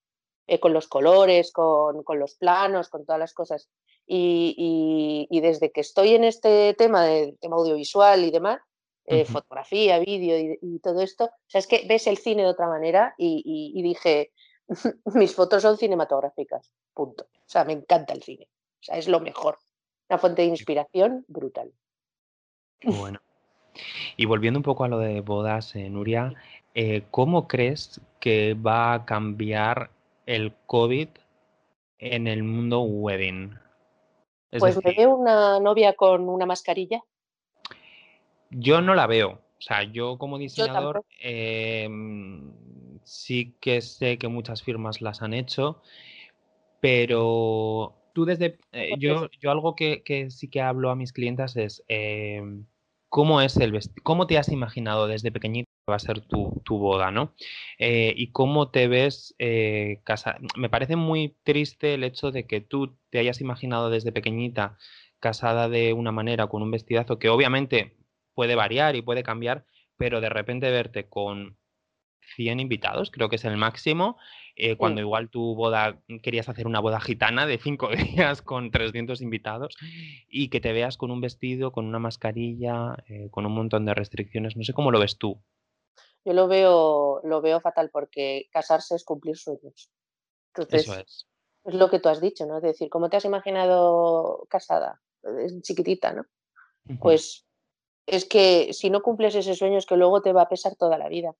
con 0.61 0.71
los 0.71 0.87
colores, 0.87 1.51
con, 1.51 2.03
los 2.17 2.35
planos, 2.35 2.87
con 2.87 3.05
todas 3.05 3.19
las 3.19 3.33
cosas. 3.33 3.69
Y, 4.07 5.27
desde 5.41 5.71
que 5.71 5.81
estoy 5.81 6.15
en 6.15 6.23
este 6.23 6.73
tema, 6.73 7.05
de 7.05 7.35
tema 7.41 7.57
audiovisual 7.57 8.23
y 8.23 8.31
demás, 8.31 8.59
fotografía, 9.25 9.99
vídeo 9.99 10.57
y, 10.61 10.79
todo 10.79 11.01
esto, 11.01 11.25
o 11.25 11.49
sea, 11.49 11.59
es 11.59 11.67
que 11.67 11.85
ves 11.87 12.07
el 12.07 12.17
cine 12.17 12.43
de 12.43 12.49
otra 12.49 12.67
manera 12.67 13.13
y 13.17 13.81
dije, 13.83 14.31
mis 15.15 15.35
fotos 15.35 15.61
son 15.61 15.77
cinematográficas, 15.77 16.71
punto. 16.93 17.23
O 17.23 17.43
sea, 17.49 17.63
me 17.63 17.73
encanta 17.73 18.13
el 18.13 18.23
cine. 18.23 18.47
O 18.79 18.83
sea, 18.83 18.97
es 18.97 19.07
lo 19.07 19.19
mejor. 19.19 19.57
Una 20.09 20.19
fuente 20.19 20.41
de 20.43 20.47
inspiración 20.47 21.25
brutal. 21.27 21.71
Bueno. 22.83 23.19
Y 24.17 24.25
volviendo 24.25 24.59
un 24.59 24.63
poco 24.63 24.83
a 24.83 24.87
lo 24.87 24.99
de 24.99 25.21
bodas, 25.21 25.75
eh, 25.75 25.89
Nuria, 25.89 26.33
eh, 26.73 27.03
¿cómo 27.11 27.47
crees 27.47 28.01
que 28.19 28.53
va 28.53 28.93
a 28.93 29.05
cambiar 29.05 29.91
el 30.25 30.53
COVID 30.65 31.09
en 31.99 32.27
el 32.27 32.43
mundo 32.43 32.81
wedding? 32.81 33.57
pues 34.57 34.83
me 34.83 34.93
veo 34.93 35.15
una 35.15 35.59
novia 35.59 35.93
con 35.93 36.27
una 36.27 36.45
mascarilla. 36.45 37.03
Yo 38.49 38.81
no 38.81 38.95
la 38.95 39.05
veo. 39.05 39.29
O 39.59 39.61
sea, 39.61 39.83
yo 39.83 40.17
como 40.17 40.37
diseñador 40.37 41.05
em, 41.19 42.51
sí 43.09 43.55
que 43.59 43.81
sé 43.81 44.17
que 44.17 44.27
muchas 44.27 44.63
firmas 44.63 45.01
las 45.01 45.21
han 45.21 45.33
hecho, 45.33 45.81
pero 46.79 47.95
tú 48.13 48.25
desde... 48.25 48.59
Eh, 48.71 48.91
yo, 48.99 49.29
yo 49.41 49.51
algo 49.51 49.75
que, 49.75 50.27
sí 50.29 50.49
que 50.49 50.61
hablo 50.61 50.91
a 50.91 50.95
mis 50.95 51.11
clientes 51.11 51.55
es 51.57 51.83
em, 51.87 52.65
cómo 53.09 53.41
es 53.41 53.57
el 53.57 53.77
cómo 54.03 54.27
te 54.27 54.37
has 54.37 54.49
imaginado 54.49 55.07
desde 55.07 55.31
pequeñito 55.31 55.69
que 55.85 55.91
va 55.91 55.95
a 55.95 55.99
ser 55.99 56.21
tu, 56.21 56.61
boda, 56.67 57.11
¿no? 57.11 57.33
Eh, 57.79 58.13
y 58.15 58.31
cómo 58.31 58.69
te 58.69 58.87
ves 58.87 59.35
eh, 59.39 60.01
casada. 60.03 60.39
Me 60.55 60.69
parece 60.69 60.95
muy 60.95 61.35
triste 61.43 61.95
el 61.95 62.03
hecho 62.03 62.31
de 62.31 62.45
que 62.45 62.61
tú 62.61 62.97
te 63.09 63.19
hayas 63.19 63.41
imaginado 63.41 63.89
desde 63.89 64.11
pequeñita 64.11 64.77
casada 65.19 65.67
de 65.67 65.93
una 65.93 66.11
manera 66.11 66.47
con 66.47 66.61
un 66.61 66.71
vestidazo 66.71 67.19
que 67.19 67.29
obviamente 67.29 67.97
puede 68.35 68.55
variar 68.55 68.95
y 68.95 69.01
puede 69.01 69.23
cambiar, 69.23 69.65
pero 69.97 70.21
de 70.21 70.29
repente 70.29 70.69
verte 70.71 71.09
con 71.09 71.57
100 72.35 72.59
invitados, 72.59 73.11
creo 73.11 73.29
que 73.29 73.35
es 73.35 73.45
el 73.45 73.57
máximo, 73.57 74.17
eh, 74.55 74.75
cuando 74.75 75.01
igual 75.01 75.29
tu 75.29 75.55
boda, 75.55 76.01
querías 76.21 76.49
hacer 76.49 76.67
una 76.67 76.79
boda 76.79 76.99
gitana 76.99 77.45
de 77.45 77.57
cinco 77.57 77.89
días 78.33 78.41
con 78.41 78.71
300 78.71 79.21
invitados 79.21 79.75
y 80.27 80.49
que 80.49 80.59
te 80.59 80.73
veas 80.73 80.97
con 80.97 81.11
un 81.11 81.21
vestido, 81.21 81.71
con 81.71 81.85
una 81.85 81.99
mascarilla, 81.99 82.95
eh, 83.07 83.29
con 83.31 83.45
un 83.45 83.53
montón 83.53 83.85
de 83.85 83.93
restricciones, 83.93 84.57
no 84.57 84.63
sé 84.63 84.73
cómo 84.73 84.91
lo 84.91 84.99
ves 84.99 85.17
tú. 85.17 85.41
Yo 86.25 86.33
lo 86.33 86.47
veo, 86.47 87.21
lo 87.23 87.41
veo 87.41 87.61
fatal 87.61 87.89
porque 87.91 88.47
casarse 88.51 88.95
es 88.95 89.05
cumplir 89.05 89.37
sueños. 89.37 89.89
Entonces, 90.53 90.83
Eso 90.83 90.99
es. 90.99 91.27
Es 91.63 91.73
lo 91.73 91.89
que 91.89 91.99
tú 91.99 92.09
has 92.09 92.21
dicho, 92.21 92.45
¿no? 92.45 92.57
Es 92.57 92.63
decir, 92.63 92.89
¿cómo 92.89 93.09
te 93.09 93.17
has 93.17 93.25
imaginado 93.25 94.45
casada? 94.49 95.01
Chiquitita, 95.61 96.13
¿no? 96.13 96.23
Pues 96.99 97.45
es 98.05 98.25
que 98.25 98.73
si 98.73 98.89
no 98.89 99.01
cumples 99.01 99.35
ese 99.35 99.55
sueño 99.55 99.77
es 99.77 99.85
que 99.85 99.97
luego 99.97 100.21
te 100.21 100.33
va 100.33 100.43
a 100.43 100.49
pesar 100.49 100.75
toda 100.75 100.97
la 100.97 101.09
vida. 101.09 101.35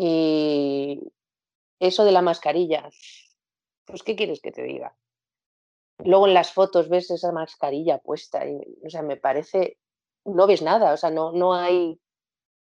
Y 0.00 1.12
eso 1.80 2.04
de 2.04 2.12
la 2.12 2.22
mascarilla, 2.22 2.88
pues 3.84 4.04
¿qué 4.04 4.14
quieres 4.14 4.40
que 4.40 4.52
te 4.52 4.62
diga? 4.62 4.96
Luego 6.04 6.28
en 6.28 6.34
las 6.34 6.52
fotos 6.52 6.88
ves 6.88 7.10
esa 7.10 7.32
mascarilla 7.32 7.98
puesta 7.98 8.46
y, 8.46 8.60
o 8.86 8.88
sea, 8.88 9.02
me 9.02 9.16
parece, 9.16 9.76
no 10.24 10.46
ves 10.46 10.62
nada, 10.62 10.92
o 10.92 10.96
sea, 10.96 11.10
no, 11.10 11.32
no 11.32 11.52
hay, 11.52 12.00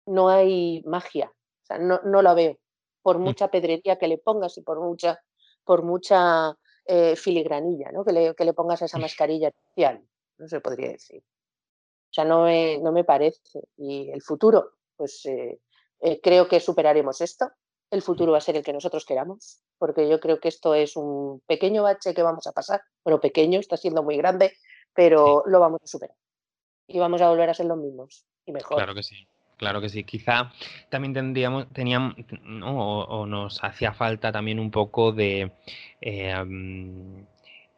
no 0.07 0.29
hay 0.29 0.81
magia, 0.87 1.31
o 1.31 1.65
sea, 1.65 1.77
no, 1.77 2.01
no 2.03 2.23
la 2.23 2.33
veo. 2.33 2.57
Por 3.03 3.19
mm. 3.19 3.21
mucha 3.21 3.49
pedrería 3.49 3.99
que 3.99 4.07
le 4.07 4.17
pongas 4.17 4.57
y 4.57 4.63
por 4.63 4.79
mucha, 4.79 5.21
por 5.63 5.83
mucha 5.83 6.57
eh, 6.85 7.15
filigranilla, 7.15 7.91
¿no? 7.91 8.03
Que 8.03 8.13
le, 8.13 8.33
que 8.33 8.45
le 8.45 8.53
pongas 8.53 8.81
esa 8.81 8.97
mascarilla 8.97 9.49
artificial, 9.49 10.03
no 10.39 10.47
se 10.47 10.59
podría 10.59 10.89
decir. 10.89 11.21
O 11.21 12.13
sea, 12.13 12.25
no 12.25 12.45
me, 12.45 12.79
no 12.79 12.91
me 12.91 13.03
parece. 13.03 13.61
Y 13.77 14.09
el 14.09 14.23
futuro, 14.23 14.71
pues 14.95 15.23
eh, 15.27 15.59
eh, 16.01 16.19
creo 16.21 16.47
que 16.47 16.59
superaremos 16.59 17.21
esto. 17.21 17.49
El 17.89 18.01
futuro 18.01 18.33
va 18.33 18.39
a 18.39 18.41
ser 18.41 18.57
el 18.57 18.63
que 18.63 18.73
nosotros 18.73 19.05
queramos, 19.05 19.61
porque 19.77 20.09
yo 20.09 20.19
creo 20.19 20.39
que 20.39 20.49
esto 20.49 20.75
es 20.75 20.97
un 20.97 21.41
pequeño 21.47 21.83
bache 21.83 22.13
que 22.13 22.23
vamos 22.23 22.45
a 22.47 22.51
pasar. 22.51 22.81
Bueno, 23.03 23.21
pequeño, 23.21 23.59
está 23.59 23.77
siendo 23.77 24.03
muy 24.03 24.17
grande, 24.17 24.57
pero 24.93 25.43
lo 25.45 25.59
vamos 25.59 25.79
a 25.83 25.87
superar. 25.87 26.15
Y 26.87 26.99
vamos 26.99 27.21
a 27.21 27.29
volver 27.29 27.49
a 27.49 27.53
ser 27.53 27.65
los 27.65 27.77
mismos 27.77 28.25
y 28.45 28.51
mejor. 28.51 28.77
Claro 28.77 28.93
que 28.93 29.03
sí. 29.03 29.27
Claro 29.57 29.81
que 29.81 29.89
sí, 29.89 30.03
quizá 30.03 30.51
también 30.89 31.15
tendríamos, 31.15 31.67
teníamos, 31.73 32.13
o, 32.63 33.25
nos 33.25 33.63
hacía 33.63 33.91
falta 33.91 34.31
también 34.31 34.59
un 34.59 34.69
poco 34.69 35.11
de 35.11 35.51
eh, 35.99 36.35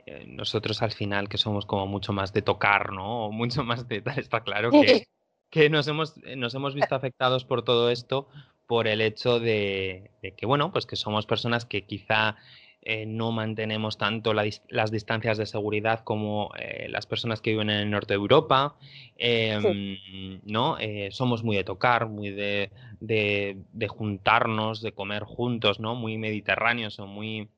eh, 0.05 0.25
nosotros 0.27 0.81
al 0.81 0.91
final 0.91 1.29
que 1.29 1.37
somos 1.37 1.65
como 1.65 1.87
mucho 1.87 2.11
más 2.13 2.33
de 2.33 2.41
tocar, 2.41 2.91
¿no? 2.91 3.27
O 3.27 3.31
mucho 3.31 3.63
más 3.63 3.87
de 3.87 4.01
tal, 4.01 4.19
está 4.19 4.41
claro 4.41 4.71
que, 4.71 5.07
que 5.49 5.69
nos, 5.69 5.87
hemos, 5.87 6.15
eh, 6.23 6.35
nos 6.35 6.53
hemos 6.55 6.75
visto 6.75 6.95
afectados 6.95 7.45
por 7.45 7.63
todo 7.63 7.89
esto 7.89 8.27
por 8.67 8.87
el 8.87 9.01
hecho 9.01 9.39
de, 9.39 10.11
que, 10.37 10.45
bueno, 10.45 10.71
pues 10.71 10.85
que 10.85 10.95
somos 10.95 11.25
personas 11.25 11.65
que 11.65 11.85
quizá 11.85 12.35
eh, 12.81 13.07
no 13.07 13.31
mantenemos 13.31 13.97
tanto 13.97 14.33
las 14.33 14.91
distancias 14.91 15.39
de 15.39 15.47
seguridad 15.47 16.01
como 16.03 16.51
las 16.87 17.07
personas 17.07 17.41
que 17.41 17.49
viven 17.49 17.71
en 17.71 17.79
el 17.79 17.89
norte 17.89 18.13
de 18.13 18.19
Europa, 18.19 18.75
em, 19.17 19.97
¿no? 20.43 20.77
somos 21.09 21.43
muy 21.43 21.55
de 21.55 21.63
tocar, 21.63 22.09
muy 22.09 22.29
de, 22.29 22.69
de, 22.99 23.57
de, 23.73 23.87
juntarnos, 23.87 24.83
de 24.83 24.91
comer 24.91 25.23
juntos, 25.23 25.79
¿no? 25.79 25.95
Muy 25.95 26.19
mediterráneos 26.19 26.99
o 26.99 27.07
muy 27.07 27.49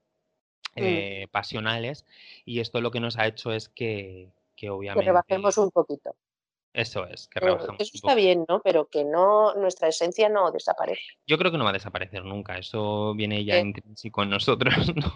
Mm. 0.76 0.84
Eh, 0.84 1.28
pasionales 1.32 2.06
y 2.46 2.62
esto 2.62 2.80
lo 2.80 2.92
que 2.92 3.02
nos 3.02 3.18
ha 3.18 3.28
hecho 3.28 3.52
es 3.52 3.68
que, 3.68 4.30
que 4.56 4.70
obviamente... 4.70 5.04
Que 5.04 5.10
rebajemos 5.10 5.58
un 5.58 5.70
poquito. 5.70 6.16
Eso 6.74 7.06
es, 7.06 7.28
que 7.28 7.40
rebajemos 7.40 7.76
Eso 7.80 7.92
está 7.96 8.16
bien, 8.16 8.46
¿no? 8.48 8.62
Pero 8.62 8.88
que 8.88 9.04
no 9.04 9.54
nuestra 9.56 9.90
esencia 9.90 10.30
no 10.30 10.52
desaparece. 10.52 11.02
Yo 11.28 11.38
creo 11.38 11.52
que 11.52 11.58
no 11.58 11.66
va 11.66 11.72
a 11.72 11.74
desaparecer 11.74 12.24
nunca, 12.24 12.58
eso 12.58 13.14
viene 13.14 13.44
ya 13.44 13.60
intrínseco 13.60 14.24
en 14.24 14.30
nosotros, 14.30 14.74
¿no? 14.96 15.12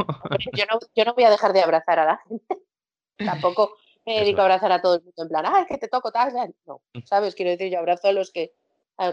Yo, 0.54 0.66
¿no? 0.70 0.80
yo 0.94 1.06
no 1.06 1.14
voy 1.14 1.24
a 1.24 1.30
dejar 1.30 1.54
de 1.54 1.62
abrazar 1.62 2.00
a 2.00 2.06
la 2.06 2.18
gente. 2.28 2.58
Tampoco 3.50 3.78
me 4.06 4.20
dedico 4.20 4.42
a 4.42 4.44
abrazar 4.44 4.72
a 4.72 4.82
todo 4.82 4.96
el 4.96 5.04
mundo 5.04 5.24
en 5.24 5.30
plan, 5.30 5.46
¡ay, 5.48 5.66
que 5.66 5.78
te 5.78 5.88
toco! 5.88 6.12
Tal, 6.12 6.34
No, 6.66 6.82
mm. 6.94 7.00
¿sabes? 7.06 7.36
Quiero 7.36 7.52
decir, 7.52 7.72
yo 7.72 7.80
abrazo 7.80 8.10
a 8.10 8.12
los 8.12 8.32
que 8.32 8.54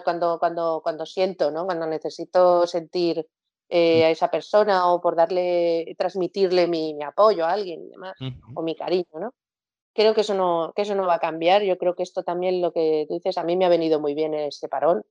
cuando, 0.05 0.39
cuando, 0.39 0.81
cuando 0.83 1.07
siento, 1.07 1.51
¿no? 1.51 1.65
Cuando 1.65 1.87
necesito 1.87 2.67
sentir 2.67 3.27
eh, 3.69 4.05
a 4.05 4.11
esa 4.11 4.31
persona 4.31 4.93
o 4.93 5.01
por 5.01 5.17
darle, 5.17 5.95
transmitirle 5.99 6.67
mi, 6.67 7.03
apoyo 7.03 7.45
a 7.45 7.53
alguien 7.53 7.83
y 7.85 7.91
demás, 7.91 8.17
o 8.55 8.63
mi 8.63 8.77
cariño, 8.77 9.19
¿no? 9.19 9.35
Creo 9.95 10.15
que 10.15 10.23
eso, 10.23 10.35
no, 10.35 10.73
que 10.75 10.83
eso 10.83 10.95
no 10.95 11.07
va 11.07 11.15
a 11.15 11.21
cambiar. 11.21 11.63
Yo 11.63 11.77
creo 11.79 11.95
que 11.95 12.03
esto 12.03 12.23
también, 12.23 12.61
lo 12.61 12.73
que 12.73 13.05
tú 13.09 13.15
dices, 13.15 13.39
a 13.39 13.45
mí 13.45 13.57
me 13.57 13.65
ha 13.65 13.69
venido 13.69 14.01
muy 14.01 14.15
bien 14.15 14.35
este 14.35 14.69
parón, 14.69 15.05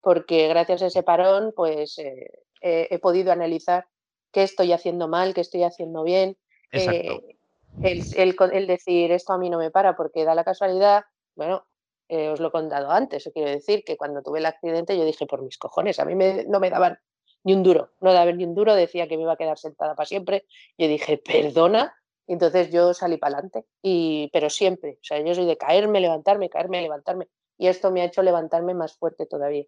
porque 0.00 0.48
gracias 0.48 0.82
a 0.82 0.86
ese 0.86 1.02
parón, 1.02 1.52
pues 1.54 1.98
eh, 1.98 2.42
he 2.60 2.98
podido 2.98 3.32
analizar 3.32 3.86
qué 4.32 4.42
estoy 4.42 4.72
haciendo 4.72 5.08
mal, 5.08 5.34
qué 5.34 5.42
estoy 5.42 5.62
haciendo 5.62 6.02
bien. 6.02 6.36
Eh, 6.72 7.36
el, 7.80 8.04
el, 8.52 8.66
decir 8.66 9.12
esto 9.12 9.32
a 9.32 9.38
mí 9.38 9.50
no 9.50 9.58
me 9.58 9.70
para 9.70 9.94
porque 9.94 10.24
da 10.24 10.34
la 10.34 10.44
casualidad, 10.44 11.04
bueno, 11.36 11.66
os 12.08 12.40
lo 12.40 12.48
he 12.48 12.50
contado 12.50 12.90
antes, 12.90 13.30
quiero 13.32 13.50
decir 13.50 13.84
que 13.84 13.96
cuando 13.96 14.22
tuve 14.22 14.38
el 14.38 14.46
accidente 14.46 14.96
yo 14.96 15.04
dije, 15.04 15.26
por 15.26 15.42
mis 15.42 15.58
cojones, 15.58 15.98
a 15.98 16.04
mí 16.04 16.14
me, 16.14 16.44
no 16.44 16.60
me 16.60 16.70
daban 16.70 16.98
ni 17.44 17.52
un 17.52 17.62
duro, 17.62 17.90
no 18.00 18.10
haber 18.10 18.36
ni 18.36 18.44
un 18.44 18.54
duro, 18.54 18.74
decía 18.74 19.06
que 19.06 19.16
me 19.16 19.22
iba 19.22 19.34
a 19.34 19.36
quedar 19.36 19.58
sentada 19.58 19.94
para 19.94 20.06
siempre. 20.06 20.46
Yo 20.78 20.88
dije, 20.88 21.18
perdona, 21.18 21.94
entonces 22.26 22.70
yo 22.70 22.94
salí 22.94 23.16
para 23.16 23.34
adelante, 23.34 23.66
y, 23.82 24.30
pero 24.32 24.50
siempre, 24.50 24.98
o 25.00 25.04
sea, 25.04 25.20
yo 25.20 25.34
soy 25.34 25.46
de 25.46 25.58
caerme, 25.58 26.00
levantarme, 26.00 26.48
caerme, 26.48 26.82
levantarme, 26.82 27.28
y 27.58 27.68
esto 27.68 27.90
me 27.90 28.02
ha 28.02 28.04
hecho 28.04 28.22
levantarme 28.22 28.74
más 28.74 28.96
fuerte 28.96 29.26
todavía. 29.26 29.64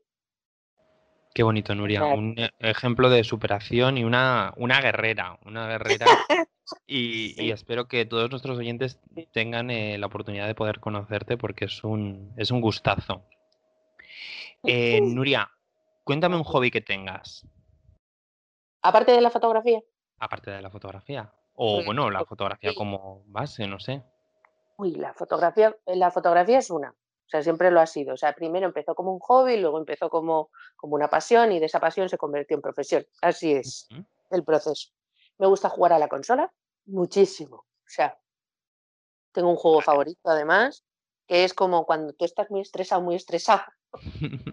Qué 1.34 1.42
bonito, 1.42 1.74
Nuria, 1.74 2.02
un 2.02 2.34
e, 2.38 2.50
ejemplo 2.60 3.10
de 3.10 3.22
superación 3.22 3.98
y 3.98 4.04
una, 4.04 4.54
una 4.56 4.80
guerrera, 4.80 5.38
una 5.44 5.68
guerrera. 5.68 6.06
y, 6.86 7.50
espero 7.50 7.88
que 7.88 8.06
todos 8.06 8.30
nuestros 8.30 8.56
oyentes 8.56 8.98
tengan 9.32 9.70
eh, 9.70 9.98
la 9.98 10.06
oportunidad 10.06 10.46
de 10.46 10.54
poder 10.54 10.80
conocerte 10.80 11.36
porque 11.36 11.66
es 11.66 11.84
un, 11.84 12.32
es 12.38 12.50
un 12.50 12.62
gustazo. 12.62 13.22
Eh, 14.62 15.00
Nuria, 15.02 15.50
cuéntame 16.04 16.36
un 16.36 16.44
hobby 16.44 16.70
que 16.70 16.80
tengas. 16.80 17.46
Aparte 18.80 19.12
de 19.12 19.20
la 19.20 19.30
fotografía. 19.30 19.82
Aparte 20.18 20.50
de 20.50 20.62
la 20.62 20.70
fotografía. 20.70 21.30
O 21.56 21.76
pues, 21.76 21.86
bueno, 21.86 22.10
la 22.10 22.24
fotografía 22.24 22.74
como 22.74 23.24
base, 23.26 23.66
no 23.66 23.80
sé. 23.80 24.02
Uy, 24.76 24.92
la 24.92 25.14
fotografía, 25.14 25.74
la 25.86 26.10
fotografía 26.10 26.58
es 26.58 26.70
una. 26.70 26.90
O 26.90 27.28
sea, 27.28 27.42
siempre 27.42 27.70
lo 27.70 27.80
ha 27.80 27.86
sido. 27.86 28.14
O 28.14 28.16
sea, 28.16 28.34
primero 28.34 28.66
empezó 28.66 28.94
como 28.94 29.12
un 29.12 29.18
hobby, 29.18 29.56
luego 29.56 29.78
empezó 29.78 30.08
como, 30.08 30.50
como 30.76 30.94
una 30.94 31.08
pasión 31.08 31.50
y 31.50 31.58
de 31.58 31.66
esa 31.66 31.80
pasión 31.80 32.08
se 32.08 32.18
convirtió 32.18 32.56
en 32.56 32.62
profesión. 32.62 33.04
Así 33.20 33.52
es 33.52 33.88
el 34.30 34.44
proceso. 34.44 34.90
Me 35.38 35.46
gusta 35.46 35.68
jugar 35.68 35.92
a 35.92 35.98
la 35.98 36.08
consola 36.08 36.52
muchísimo. 36.84 37.56
O 37.56 37.88
sea, 37.88 38.16
tengo 39.32 39.50
un 39.50 39.56
juego 39.56 39.80
favorito 39.80 40.20
además, 40.24 40.84
que 41.26 41.44
es 41.44 41.52
como 41.52 41.84
cuando 41.84 42.12
tú 42.12 42.24
estás 42.24 42.50
muy 42.50 42.60
estresado, 42.60 43.02
muy 43.02 43.16
estresado, 43.16 43.62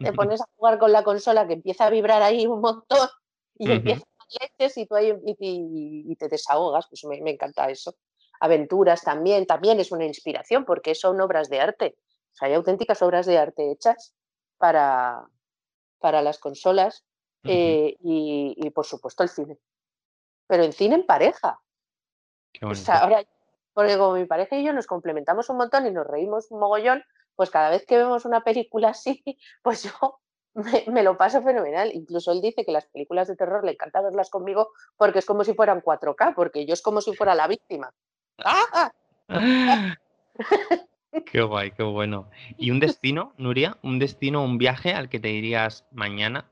te 0.01 0.13
pones 0.13 0.41
a 0.41 0.45
jugar 0.55 0.79
con 0.79 0.91
la 0.91 1.03
consola 1.03 1.47
que 1.47 1.53
empieza 1.53 1.85
a 1.85 1.89
vibrar 1.89 2.21
ahí 2.21 2.47
un 2.47 2.61
montón 2.61 3.07
y 3.55 3.71
empieza 3.71 4.03
leches 4.39 4.77
y, 4.77 4.86
tú 4.86 4.95
ahí, 4.95 5.13
y, 5.39 6.15
te 6.15 6.27
desahogas, 6.27 6.88
pues 6.89 7.03
me, 7.05 7.31
encanta 7.31 7.69
eso. 7.69 7.95
Aventuras 8.39 9.01
también, 9.03 9.45
también 9.45 9.79
es 9.79 9.91
una 9.91 10.05
inspiración 10.05 10.65
porque 10.65 10.95
son 10.95 11.19
obras 11.21 11.49
de 11.49 11.59
arte. 11.59 11.97
hay 12.41 12.53
auténticas 12.53 13.01
obras 13.01 13.25
de 13.25 13.38
arte 13.38 13.71
hechas 13.71 14.13
para, 14.57 15.25
para 15.99 16.21
las 16.21 16.39
consolas 16.39 17.05
eh, 17.43 17.95
y, 17.99 18.69
por 18.71 18.86
supuesto 18.86 19.23
el 19.23 19.29
cine. 19.29 19.57
Pero 20.47 20.63
en 20.63 20.73
cine 20.73 20.95
en 20.95 21.05
pareja. 21.05 21.59
ahora, 22.88 23.23
porque 23.73 23.97
como 23.97 24.13
mi 24.13 24.25
pareja 24.25 24.55
y 24.55 24.63
yo 24.63 24.73
nos 24.73 24.88
complementamos 24.88 25.49
un 25.49 25.57
montón 25.57 25.88
y 25.88 25.91
nos 25.91 26.07
reímos 26.07 26.51
un 26.51 26.59
mogollón, 26.59 27.03
pues 27.36 27.49
cada 27.49 27.69
vez 27.69 27.86
que 27.86 27.97
vemos 27.97 28.25
una 28.25 28.43
película 28.43 28.89
así, 28.89 29.23
pues 29.63 29.83
yo 29.83 30.19
me, 30.87 31.03
lo 31.03 31.17
paso 31.17 31.41
fenomenal. 31.41 31.91
Incluso 31.93 32.31
él 32.31 32.41
dice 32.41 32.65
que 32.65 32.71
las 32.71 32.85
películas 32.87 33.27
de 33.27 33.35
terror 33.35 33.63
le 33.63 33.71
encanta 33.71 34.01
verlas 34.01 34.29
conmigo 34.29 34.69
porque 34.97 35.19
es 35.19 35.25
como 35.25 35.43
si 35.43 35.53
fueran 35.53 35.81
4K, 35.81 36.35
porque 36.35 36.65
yo 36.65 36.73
es 36.73 36.81
como 36.81 37.01
si 37.01 37.13
fuera 37.15 37.35
la 37.35 37.47
víctima. 37.47 37.93
¡Ah! 38.43 38.91
qué 41.31 41.41
guay, 41.41 41.71
qué 41.71 41.83
bueno. 41.83 42.29
¿Y 42.57 42.71
un 42.71 42.79
destino, 42.79 43.33
Nuria? 43.37 43.77
¿Un 43.83 43.99
destino, 43.99 44.43
un 44.43 44.57
viaje 44.57 44.93
al 44.93 45.09
que 45.09 45.19
te 45.19 45.29
irías 45.29 45.85
mañana? 45.91 46.49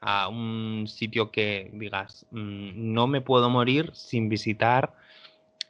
A 0.00 0.28
un 0.28 0.86
sitio 0.86 1.32
que 1.32 1.70
digas, 1.72 2.26
mm, 2.30 2.92
no 2.94 3.06
me 3.08 3.20
puedo 3.20 3.50
morir 3.50 3.90
sin 3.94 4.28
visitar 4.28 4.94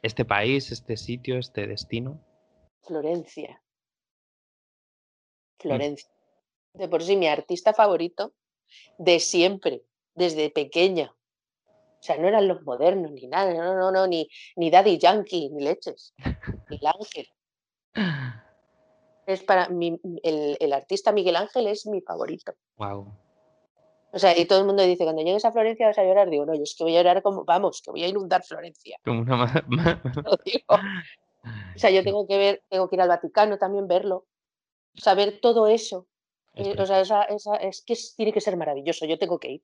este 0.03 0.23
país, 0.23 0.71
este 0.71 0.97
sitio, 0.97 1.39
este 1.39 1.65
destino. 1.65 2.21
Florencia. 2.83 3.59
Mm. 5.57 5.61
Florencia 5.61 6.18
de 6.73 6.87
por 6.87 7.03
sí 7.03 7.15
mi 7.15 7.27
artista 7.27 7.73
favorito 7.73 8.33
de 8.97 9.19
siempre, 9.19 9.83
desde 10.13 10.49
pequeña. 10.49 11.15
O 11.99 12.01
sea, 12.03 12.17
no 12.17 12.27
eran 12.27 12.47
los 12.47 12.63
modernos 12.63 13.11
ni 13.11 13.27
nada, 13.27 13.53
no, 13.53 13.75
no, 13.75 13.91
no, 13.91 14.07
ni, 14.07 14.29
ni 14.55 14.69
Daddy 14.69 14.97
Yankee, 14.97 15.49
ni 15.49 15.63
leches, 15.63 16.13
Miguel 16.69 16.93
Ángel. 16.97 17.27
Es 19.25 19.43
para 19.43 19.69
el, 20.23 20.73
artista 20.73 21.11
Miguel 21.11 21.35
Ángel 21.35 21.67
es 21.67 21.85
mi 21.85 22.01
favorito. 22.01 22.53
Wow. 22.77 23.13
O 24.11 24.17
sea, 24.17 24.35
y 24.37 24.45
todo 24.45 24.59
el 24.59 24.65
mundo 24.65 24.81
dice, 24.83 25.03
cuando 25.03 25.21
llegues 25.21 25.45
a 25.45 25.51
Florencia 25.51 25.87
vas 25.87 25.97
a 25.97 26.03
llorar. 26.03 26.29
Digo, 26.29 26.45
no, 26.45 26.55
yo 26.55 26.63
es 26.63 26.73
que 26.75 26.83
voy 26.83 26.95
a 26.95 27.03
llorar 27.03 27.21
como, 27.21 27.43
vamos, 27.43 27.81
que 27.83 27.91
voy 27.91 28.03
a 28.03 28.07
inundar 28.07 28.43
Florencia. 28.43 28.97
Como 29.03 29.21
una 29.21 29.53
O 31.75 31.79
sea, 31.79 31.89
yo 31.91 32.03
tengo 32.03 32.27
que 32.27 32.37
ver, 32.37 32.63
tengo 32.69 32.89
que 32.89 32.95
ir 32.95 33.01
al 33.01 33.07
Vaticano 33.07 33.57
también 33.57 33.87
verlo, 33.87 34.25
saber 34.95 35.39
todo 35.41 35.67
eso. 35.67 36.07
Eh, 36.55 36.75
o 36.77 36.85
sea, 36.85 37.01
esa, 37.01 37.23
esa, 37.23 37.55
es 37.55 37.83
que 37.85 37.95
tiene 38.17 38.33
que 38.33 38.41
ser 38.41 38.57
maravilloso, 38.57 39.05
yo 39.05 39.17
tengo 39.17 39.39
que 39.39 39.51
ir. 39.51 39.63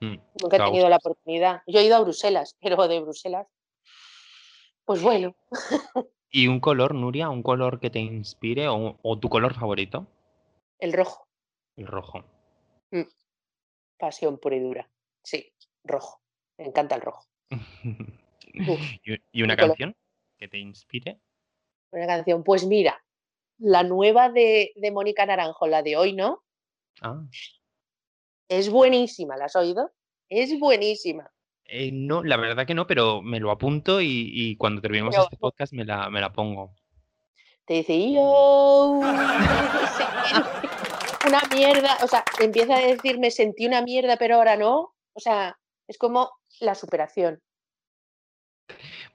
Mm, 0.00 0.16
Nunca 0.42 0.56
he 0.56 0.60
tenido 0.60 0.88
la 0.88 0.96
oportunidad. 0.96 1.62
Yo 1.66 1.80
he 1.80 1.84
ido 1.84 1.96
a 1.96 2.00
Bruselas, 2.00 2.56
pero 2.60 2.88
de 2.88 3.00
Bruselas, 3.00 3.46
pues 4.84 5.02
bueno. 5.02 5.34
¿Y 6.30 6.48
un 6.48 6.60
color, 6.60 6.94
Nuria? 6.94 7.28
¿Un 7.28 7.42
color 7.42 7.80
que 7.80 7.90
te 7.90 8.00
inspire 8.00 8.66
o, 8.68 9.18
tu 9.20 9.28
color 9.28 9.54
favorito? 9.54 10.06
El 10.78 10.92
rojo. 10.92 11.28
El 11.76 11.86
rojo. 11.86 12.24
Mm. 12.90 13.02
Pasión 13.98 14.38
pura 14.38 14.56
y 14.56 14.60
dura. 14.60 14.90
Sí, 15.22 15.52
rojo. 15.84 16.20
Me 16.58 16.66
encanta 16.66 16.96
el 16.96 17.02
rojo. 17.02 17.24
¿Y 19.32 19.42
una 19.42 19.56
canción 19.56 19.96
que 20.36 20.48
te 20.48 20.58
inspire? 20.58 21.20
Una 21.92 22.06
canción, 22.06 22.42
pues 22.42 22.66
mira, 22.66 23.03
la 23.58 23.82
nueva 23.82 24.30
de, 24.30 24.72
Mónica 24.92 25.26
Naranjo, 25.26 25.66
la 25.66 25.82
de 25.82 25.96
hoy, 25.96 26.12
¿no? 26.12 26.42
Ah. 27.00 27.22
Es 28.48 28.70
buenísima, 28.70 29.36
¿la 29.36 29.46
has 29.46 29.56
oído? 29.56 29.90
Es 30.28 30.58
buenísima. 30.58 31.30
Eh, 31.66 31.90
no, 31.92 32.22
la 32.22 32.36
verdad 32.36 32.66
que 32.66 32.74
no, 32.74 32.86
pero 32.86 33.22
me 33.22 33.40
lo 33.40 33.50
apunto 33.50 34.00
y, 34.00 34.56
cuando 34.58 34.82
terminemos 34.82 35.16
este 35.16 35.36
podcast 35.36 35.72
me 35.72 35.84
la, 35.84 36.10
me 36.10 36.20
la 36.20 36.32
pongo. 36.32 36.74
Te 37.66 37.74
dice 37.74 38.12
yo. 38.12 39.00
una 41.26 41.40
mierda. 41.52 41.98
O 42.02 42.08
sea, 42.08 42.24
empieza 42.40 42.76
a 42.76 42.80
decir 42.80 43.18
me 43.18 43.30
sentí 43.30 43.66
una 43.66 43.82
mierda, 43.82 44.16
pero 44.16 44.36
ahora 44.36 44.56
no. 44.56 44.94
O 45.14 45.20
sea, 45.20 45.58
es 45.88 45.98
como 45.98 46.30
la 46.60 46.74
superación. 46.74 47.42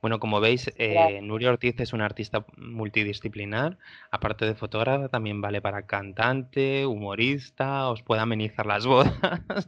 Bueno, 0.02 0.20
como 0.20 0.40
veis, 0.40 0.72
eh, 0.78 1.20
Nuria 1.22 1.50
Ortiz 1.50 1.80
es 1.80 1.94
una 1.94 2.06
artista 2.06 2.46
multidisciplinar. 2.58 3.78
Aparte 4.12 4.46
de 4.46 4.56
fotógrafa, 4.56 5.10
también 5.10 5.42
vale 5.42 5.62
para 5.62 5.86
cantante, 5.86 6.86
humorista, 6.86 7.90
os 7.90 8.02
puede 8.04 8.22
amenizar 8.22 8.66
las 8.66 8.86
bodas. 8.86 9.14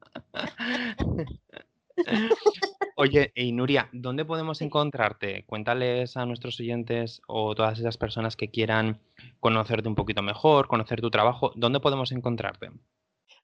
Oye, 2.95 3.31
y 3.35 3.51
Nuria, 3.51 3.89
¿dónde 3.91 4.25
podemos 4.25 4.61
encontrarte? 4.61 5.45
Cuéntales 5.45 6.15
a 6.17 6.25
nuestros 6.25 6.59
oyentes 6.59 7.21
o 7.27 7.55
todas 7.55 7.79
esas 7.79 7.97
personas 7.97 8.35
que 8.35 8.49
quieran 8.49 8.99
conocerte 9.39 9.87
un 9.89 9.95
poquito 9.95 10.21
mejor, 10.21 10.67
conocer 10.67 11.01
tu 11.01 11.09
trabajo, 11.09 11.51
¿dónde 11.55 11.79
podemos 11.79 12.11
encontrarte? 12.11 12.71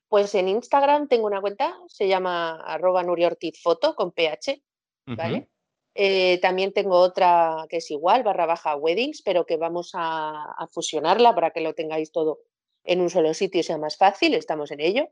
Pues 0.07 0.33
en 0.35 0.49
Instagram 0.49 1.07
tengo 1.07 1.27
una 1.27 1.41
cuenta, 1.41 1.75
se 1.87 2.07
llama 2.07 2.61
arroba 2.61 3.03
Nuria 3.03 3.27
Ortiz 3.27 3.61
Foto 3.61 3.95
con 3.95 4.11
PH, 4.11 4.61
¿vale? 5.15 5.47
Eh, 5.95 6.39
también 6.39 6.71
tengo 6.71 6.97
otra 6.97 7.65
que 7.69 7.77
es 7.77 7.91
igual, 7.91 8.23
barra 8.23 8.45
baja 8.45 8.75
weddings, 8.75 9.21
pero 9.21 9.45
que 9.45 9.57
vamos 9.57 9.91
a, 9.93 10.67
fusionarla 10.71 11.35
para 11.35 11.51
que 11.51 11.61
lo 11.61 11.73
tengáis 11.73 12.11
todo 12.11 12.39
en 12.83 13.01
un 13.01 13.09
solo 13.09 13.33
sitio 13.33 13.59
y 13.59 13.63
sea 13.63 13.77
más 13.77 13.97
fácil, 13.97 14.33
estamos 14.33 14.71
en 14.71 14.79
ello. 14.79 15.09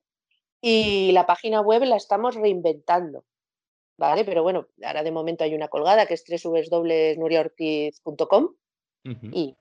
Y 0.61 1.11
la 1.11 1.25
página 1.25 1.61
web 1.61 1.83
la 1.83 1.97
estamos 1.97 2.35
reinventando, 2.35 3.25
¿vale? 3.97 4.23
Pero 4.23 4.43
bueno, 4.43 4.67
ahora 4.83 5.03
de 5.03 5.11
momento 5.11 5.43
hay 5.43 5.53
una 5.53 5.67
colgada 5.67 6.05
que 6.05 6.13
es 6.13 6.23
www.nuriaortiz.com 6.25 8.55
y 9.31 9.55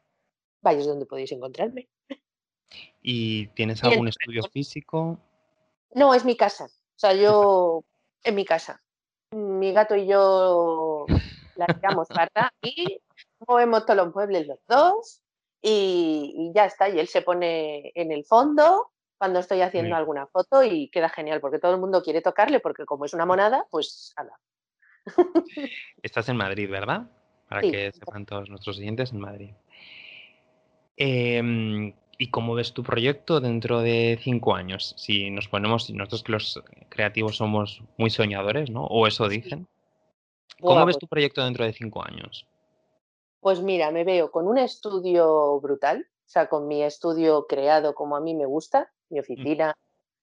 vayas 0.63 0.87
donde 0.87 1.07
podéis 1.07 1.33
encontrarme. 1.33 1.89
¿Y 3.03 3.49
tienes 3.49 3.83
algún 3.85 4.09
estudio 4.09 4.43
físico? 4.45 5.19
No, 5.93 6.15
es 6.15 6.25
mi 6.25 6.37
casa. 6.37 6.67
O 6.67 6.99
sea, 6.99 7.15
yo 7.15 7.85
en 8.23 8.35
mi 8.35 8.45
casa 8.45 8.83
mi 9.59 9.73
gato 9.73 9.97
y 9.97 10.07
yo 10.07 11.07
la 11.57 11.67
tiramos 11.67 12.09
para 12.09 12.53
y 12.63 13.01
movemos 13.47 13.85
todos 13.85 13.97
los 13.97 14.15
muebles 14.15 14.47
los 14.47 14.59
dos 14.67 15.23
y, 15.63 16.53
ya 16.55 16.67
está. 16.67 16.89
Y 16.89 16.99
él 16.99 17.09
se 17.09 17.23
pone 17.23 17.91
en 17.95 18.13
el 18.13 18.25
fondo 18.25 18.93
cuando 19.19 19.41
estoy 19.41 19.63
haciendo 19.63 19.97
alguna 19.97 20.27
foto 20.27 20.63
y 20.63 20.89
queda 20.91 21.09
genial 21.09 21.41
porque 21.41 21.59
todo 21.59 21.73
el 21.73 21.81
mundo 21.81 22.03
quiere 22.03 22.21
tocarle 22.21 22.61
porque 22.61 22.85
como 22.85 23.05
es 23.05 23.15
una 23.15 23.27
monada, 23.27 23.67
pues 23.71 24.13
ala. 24.17 24.39
Estás 26.03 26.29
en 26.29 26.37
Madrid, 26.37 26.71
¿verdad? 26.71 27.11
Para 27.49 27.63
que 27.63 27.93
sepan 27.93 28.27
todos 28.27 28.51
nuestros 28.51 28.79
oyentes 28.79 29.13
en 29.13 29.21
Madrid. 29.21 29.55
Em, 30.97 31.95
¿Y 32.19 32.31
cómo 32.31 32.55
ves 32.55 32.73
tu 32.73 32.83
proyecto 32.83 33.41
dentro 33.41 33.81
de 33.81 34.19
cinco 34.23 34.55
años? 34.55 34.95
Si 34.97 35.31
nos 35.31 35.49
ponemos, 35.49 35.91
nosotros 35.91 36.23
que 36.23 36.33
los 36.33 36.63
creativos 36.89 37.37
somos 37.37 37.83
muy 37.99 38.11
soñadores, 38.11 38.71
¿no? 38.71 38.85
O 38.87 39.07
eso 39.07 39.29
dicen. 39.29 39.69
¿Cómo 40.61 40.87
ves 40.87 40.97
pues 40.97 40.99
tu 40.99 41.07
proyecto 41.09 41.45
dentro 41.45 41.65
de 41.65 41.73
cinco 41.73 42.03
años? 42.05 42.47
Pues 43.41 43.61
mira, 43.61 43.91
me 43.91 44.05
veo 44.05 44.31
con 44.31 44.49
un 44.49 44.57
estudio 44.57 45.61
brutal, 45.61 46.07
o 46.09 46.29
sea, 46.29 46.49
con 46.49 46.67
mi 46.67 46.83
estudio 46.83 47.47
creado 47.47 47.95
como 47.95 48.17
a 48.17 48.21
mí 48.21 48.35
me 48.35 48.47
gusta, 48.47 48.91
mi 49.11 49.19
mm. 49.19 49.21
oficina, 49.21 49.75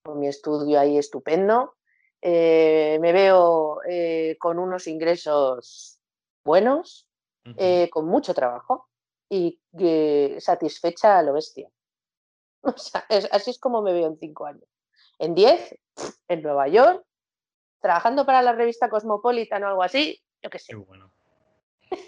con 0.04 0.20
mi 0.20 0.28
estudio 0.28 0.80
ahí 0.80 0.98
estupendo. 0.98 1.76
Eh, 2.22 2.98
me 3.02 3.14
veo 3.14 3.80
eh, 3.88 4.38
con 4.40 4.58
unos 4.58 4.88
ingresos 4.88 6.00
buenos, 6.44 7.08
eh, 7.58 7.90
con 7.90 8.08
mucho 8.08 8.34
trabajo 8.34 8.88
y 9.30 9.60
satisfecha 10.40 11.20
a 11.20 11.24
lo 11.24 11.34
bestia. 11.34 11.70
O 12.76 12.78
sea, 12.78 13.06
así 13.32 13.52
es 13.52 13.60
como 13.60 13.82
me 13.82 13.94
veo 13.94 14.08
en 14.08 14.18
cinco 14.18 14.46
años. 14.46 14.68
En 15.20 15.36
diez, 15.36 15.78
en 16.28 16.42
Nueva 16.42 16.68
York, 16.68 17.06
trabajando 17.82 18.26
para 18.26 18.42
la 18.42 18.54
revista 18.54 18.90
Cosmopolitan 18.90 19.64
o 19.64 19.68
algo 19.68 19.84
así, 19.84 20.22
yo 20.42 20.50
qué 20.50 20.60
sé. 20.60 20.76
bueno. 20.76 21.12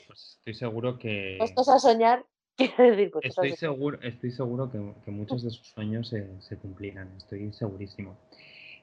Pues 0.08 0.38
estoy 0.40 0.56
seguro 0.56 0.98
que. 0.98 1.38
Estos 1.38 1.70
a 1.70 1.78
soñar, 1.78 2.26
quiero 2.58 2.84
decir, 2.84 3.12
pues 3.12 3.26
estoy, 3.26 3.52
seguro, 3.52 4.00
estoy 4.02 4.32
seguro 4.32 4.72
que, 4.72 5.12
muchos 5.12 5.44
de 5.44 5.52
sus 5.52 5.68
sueños 5.68 6.08
se, 6.08 6.58
cumplirán, 6.58 7.14
estoy 7.18 7.54
segurísimo. 7.54 8.18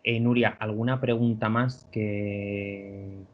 Eh, 0.04 0.20
Nuria, 0.20 0.56
¿alguna 0.60 1.00
pregunta 1.00 1.48
más 1.48 1.84
que, 1.90 3.24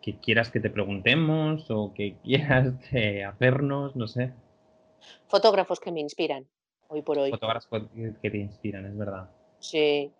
que 0.00 0.18
quieras 0.20 0.50
que 0.50 0.60
te 0.60 0.70
preguntemos 0.70 1.70
o 1.70 1.92
que 1.94 2.16
quieras 2.22 2.74
eh, 2.92 3.24
hacernos? 3.24 3.96
No 3.96 4.06
sé. 4.06 4.32
Fotógrafos 5.26 5.80
que 5.80 5.92
me 5.92 6.00
inspiran 6.00 6.46
hoy 6.88 7.02
por 7.02 7.18
hoy. 7.18 7.30
Fotógrafos 7.30 7.88
que 8.22 8.30
te 8.30 8.38
inspiran, 8.38 8.86
es 8.86 8.96
verdad. 8.96 9.30
Sí. 9.60 10.12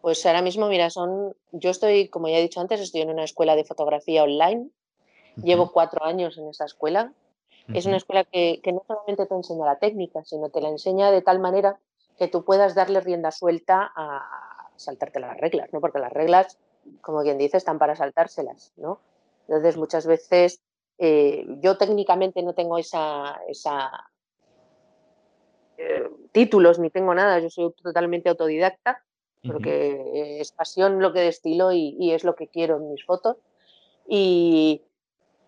Pues 0.00 0.24
ahora 0.26 0.42
mismo, 0.42 0.68
mira, 0.68 0.90
son. 0.90 1.34
Yo 1.52 1.70
estoy, 1.70 2.08
como 2.08 2.28
ya 2.28 2.38
he 2.38 2.42
dicho 2.42 2.60
antes, 2.60 2.80
estoy 2.80 3.02
en 3.02 3.10
una 3.10 3.24
escuela 3.24 3.56
de 3.56 3.64
fotografía 3.64 4.22
online. 4.22 4.70
Llevo 5.42 5.72
cuatro 5.72 6.04
años 6.04 6.36
en 6.38 6.48
esa 6.48 6.64
escuela. 6.64 7.12
Es 7.72 7.84
una 7.84 7.98
escuela 7.98 8.24
que, 8.24 8.60
no 8.72 8.82
solamente 8.86 9.26
te 9.26 9.34
enseña 9.34 9.66
la 9.66 9.78
técnica, 9.78 10.24
sino 10.24 10.48
te 10.48 10.60
la 10.60 10.70
enseña 10.70 11.10
de 11.10 11.20
tal 11.20 11.38
manera 11.38 11.78
que 12.16 12.26
tú 12.26 12.44
puedas 12.44 12.74
darle 12.74 13.00
rienda 13.00 13.30
suelta 13.30 13.92
a 13.94 14.70
saltarte 14.76 15.20
las 15.20 15.36
reglas, 15.36 15.70
¿no? 15.72 15.80
Porque 15.80 15.98
las 15.98 16.12
reglas, 16.12 16.58
como 17.02 17.22
quien 17.22 17.36
dice, 17.36 17.58
están 17.58 17.78
para 17.78 17.94
saltárselas, 17.94 18.72
¿no? 18.76 19.00
Entonces, 19.46 19.76
muchas 19.76 20.06
veces 20.06 20.62
eh, 20.98 21.46
yo 21.60 21.76
técnicamente 21.76 22.42
no 22.42 22.54
tengo 22.54 22.78
esa, 22.78 23.38
esa, 23.48 23.90
eh, 25.78 26.10
títulos 26.32 26.80
ni 26.80 26.90
tengo 26.90 27.14
nada, 27.14 27.38
yo 27.38 27.50
soy 27.50 27.72
totalmente 27.82 28.28
autodidacta, 28.28 29.02
porque 29.46 30.40
es 30.40 30.50
pasión 30.50 31.00
lo 31.00 31.12
que 31.12 31.20
destilo 31.20 31.72
y, 31.72 32.12
es 32.12 32.24
lo 32.24 32.34
que 32.34 32.48
quiero 32.48 32.76
en 32.76 32.90
mis 32.90 33.04
fotos. 33.04 33.36
Y, 34.06 34.82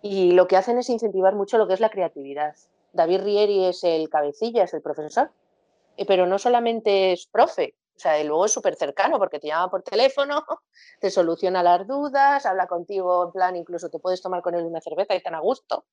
lo 0.03 0.47
que 0.47 0.57
hacen 0.57 0.79
es 0.79 0.88
incentivar 0.88 1.35
mucho 1.35 1.59
lo 1.59 1.66
que 1.66 1.75
es 1.75 1.81
la 1.81 1.90
creatividad. 1.90 2.55
David 2.93 3.23
Rieri 3.23 3.64
es 3.64 3.85
el 3.85 4.09
cabecilla, 4.09 4.64
es 4.64 4.73
el 4.73 4.81
profesor, 4.81 5.31
eh, 5.97 6.07
pero 6.07 6.27
no 6.27 6.38
solamente 6.38 7.12
es 7.12 7.27
profe, 7.27 7.75
o 7.97 7.99
sea, 7.99 8.23
luego 8.25 8.47
es 8.47 8.53
súper 8.53 8.77
cercano 8.77 9.19
porque 9.19 9.38
te 9.38 9.49
llama 9.49 9.71
por 9.71 9.83
teléfono, 9.83 10.43
te 11.01 11.11
soluciona 11.11 11.62
las 11.62 11.87
dudas, 11.87 12.47
habla 12.47 12.66
contigo 12.66 13.27
en 13.27 13.33
plan, 13.33 13.57
incluso 13.57 13.90
te 13.90 13.99
puedes 13.99 14.23
tomar 14.23 14.40
con 14.40 14.55
él 14.55 14.64
una 14.64 14.81
cerveza 14.81 15.14
y 15.14 15.23
tan 15.23 15.35
a 15.35 15.40
gusto. 15.40 15.85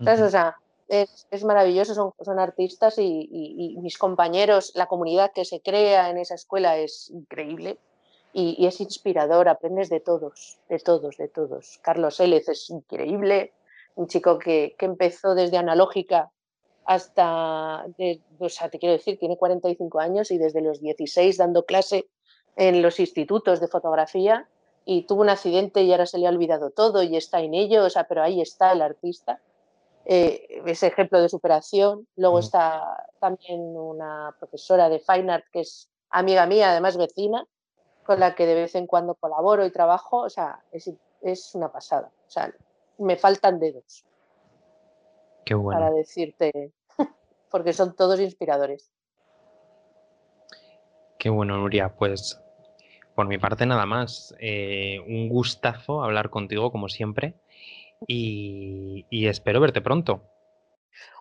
O 0.00 0.04
sea, 0.04 0.56
es, 0.92 1.44
maravilloso, 1.44 1.94
son, 1.94 2.12
son 2.22 2.38
artistas 2.38 2.98
y, 2.98 3.78
mis 3.80 3.96
compañeros, 3.96 4.72
la 4.74 4.86
comunidad 4.86 5.32
que 5.32 5.44
se 5.44 5.60
crea 5.60 6.10
en 6.10 6.18
esa 6.18 6.34
escuela 6.34 6.76
es 6.76 7.10
increíble 7.10 7.78
y, 8.32 8.66
es 8.66 8.80
inspirador, 8.80 9.48
aprendes 9.48 9.88
de 9.88 10.00
todos, 10.00 10.58
de 10.68 10.78
todos, 10.78 11.16
de 11.16 11.28
todos. 11.28 11.78
Carlos 11.82 12.20
Élez 12.20 12.48
es 12.48 12.68
increíble, 12.68 13.52
un 13.94 14.06
chico 14.06 14.38
que, 14.38 14.74
empezó 14.78 15.34
desde 15.34 15.56
analógica 15.56 16.30
hasta, 16.84 17.86
o 18.38 18.48
sea, 18.48 18.68
te 18.68 18.78
quiero 18.78 18.92
decir, 18.92 19.18
tiene 19.18 19.38
45 19.38 19.98
años 19.98 20.30
y 20.30 20.38
desde 20.38 20.60
los 20.60 20.80
16 20.80 21.38
dando 21.38 21.64
clase 21.64 22.06
en 22.56 22.82
los 22.82 23.00
institutos 23.00 23.60
de 23.60 23.68
fotografía 23.68 24.46
y 24.84 25.02
tuvo 25.06 25.22
un 25.22 25.30
accidente 25.30 25.82
y 25.82 25.92
ahora 25.92 26.06
se 26.06 26.18
le 26.18 26.26
ha 26.26 26.30
olvidado 26.30 26.70
todo 26.70 27.02
y 27.02 27.16
está 27.16 27.40
en 27.40 27.54
ello, 27.54 27.84
o 27.84 27.90
sea, 27.90 28.04
pero 28.04 28.22
ahí 28.22 28.42
está 28.42 28.72
el 28.72 28.82
artista 28.82 29.40
eh, 30.04 30.62
ese 30.66 30.88
ejemplo 30.88 31.20
de 31.20 31.28
superación. 31.28 32.06
Luego 32.16 32.38
está 32.40 33.06
también 33.20 33.60
una 33.60 34.34
profesora 34.38 34.88
de 34.88 34.98
Fine 34.98 35.32
Art 35.32 35.44
que 35.52 35.60
es 35.60 35.88
amiga 36.10 36.46
mía, 36.46 36.70
además 36.70 36.96
vecina, 36.96 37.46
con 38.04 38.20
la 38.20 38.34
que 38.34 38.46
de 38.46 38.54
vez 38.54 38.74
en 38.74 38.86
cuando 38.86 39.14
colaboro 39.14 39.64
y 39.64 39.70
trabajo, 39.70 40.18
o 40.18 40.30
sea, 40.30 40.60
es, 40.72 41.54
una 41.54 41.70
pasada. 41.70 42.10
O 42.26 42.30
sea, 42.30 42.52
me 42.98 43.16
faltan 43.16 43.60
dedos. 43.60 44.04
Qué 45.44 45.54
bueno. 45.54 45.80
Para 45.80 45.92
decirte, 45.92 46.72
porque 47.50 47.72
son 47.72 47.94
todos 47.94 48.20
inspiradores. 48.20 48.90
Qué 51.18 51.30
bueno, 51.30 51.56
Nuria. 51.56 51.94
Pues 51.94 52.40
por 53.14 53.28
mi 53.28 53.38
parte 53.38 53.66
nada 53.66 53.86
más. 53.86 54.34
Eh, 54.40 54.98
un 55.06 55.28
gustazo 55.28 56.02
hablar 56.02 56.30
contigo 56.30 56.72
como 56.72 56.88
siempre 56.88 57.36
y, 58.06 59.26
espero 59.26 59.60
verte 59.60 59.80
pronto. 59.80 60.22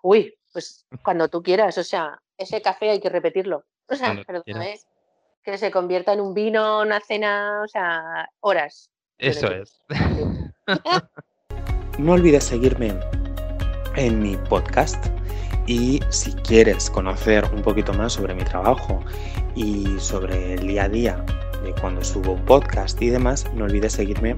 Uy, 0.02 0.38
pues 0.52 0.86
cuando 1.04 1.30
tú 1.30 1.42
quieras. 1.42 1.78
O 1.78 1.84
sea, 1.84 2.22
ese 2.38 2.62
café 2.62 2.92
hay 2.92 3.00
que 3.00 3.10
repetirlo. 3.10 3.66
O 3.92 3.96
sea, 3.96 4.16
que 5.44 5.58
se 5.58 5.70
convierta 5.70 6.14
en 6.14 6.22
un 6.22 6.34
vino, 6.34 6.80
una 6.80 7.02
cena, 7.02 7.62
o 7.62 7.68
sea, 7.68 8.30
horas. 8.40 8.90
Eso 9.18 9.48
es. 9.48 9.82
no 12.00 12.14
olvides 12.14 12.46
seguirme 12.46 12.98
en 13.98 14.22
mi 14.22 14.38
podcast 14.38 15.08
y 15.68 16.00
si 16.10 16.32
quieres 16.34 16.90
conocer 16.90 17.44
un 17.54 17.62
poquito 17.62 17.94
más 17.94 18.14
sobre 18.14 18.34
mi 18.34 18.46
trabajo 18.46 19.04
y 19.56 20.00
sobre 20.00 20.54
el 20.54 20.68
día 20.68 20.86
a 20.86 20.90
día 20.90 21.26
de 21.64 21.74
cuando 21.74 22.04
subo 22.04 22.34
un 22.34 22.46
podcast 22.46 23.02
y 23.02 23.10
demás, 23.10 23.46
no 23.54 23.66
olvides 23.66 23.94
seguirme 23.94 24.36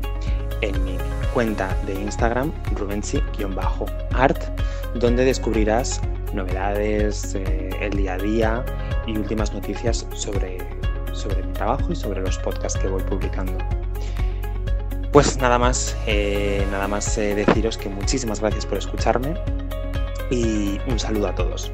en 0.61 0.83
mi 0.83 0.97
cuenta 1.33 1.75
de 1.85 1.93
Instagram, 1.93 2.51
rubensi-art, 2.75 4.43
donde 4.95 5.25
descubrirás 5.25 6.01
novedades, 6.33 7.35
eh, 7.35 7.69
el 7.81 7.91
día 7.91 8.13
a 8.13 8.17
día 8.17 8.65
y 9.07 9.17
últimas 9.17 9.53
noticias 9.53 10.05
sobre, 10.13 10.57
sobre 11.13 11.43
mi 11.43 11.53
trabajo 11.53 11.91
y 11.91 11.95
sobre 11.95 12.21
los 12.21 12.37
podcasts 12.39 12.79
que 12.79 12.87
voy 12.87 13.03
publicando. 13.03 13.57
Pues 15.11 15.37
nada 15.37 15.59
más, 15.59 15.95
eh, 16.07 16.65
nada 16.71 16.87
más 16.87 17.17
eh, 17.17 17.35
deciros 17.35 17.77
que 17.77 17.87
muchísimas 17.89 18.39
gracias 18.39 18.65
por 18.65 18.79
escucharme 18.79 19.35
y 20.31 20.79
un 20.87 20.97
saludo 20.97 21.27
a 21.27 21.35
todos. 21.35 21.71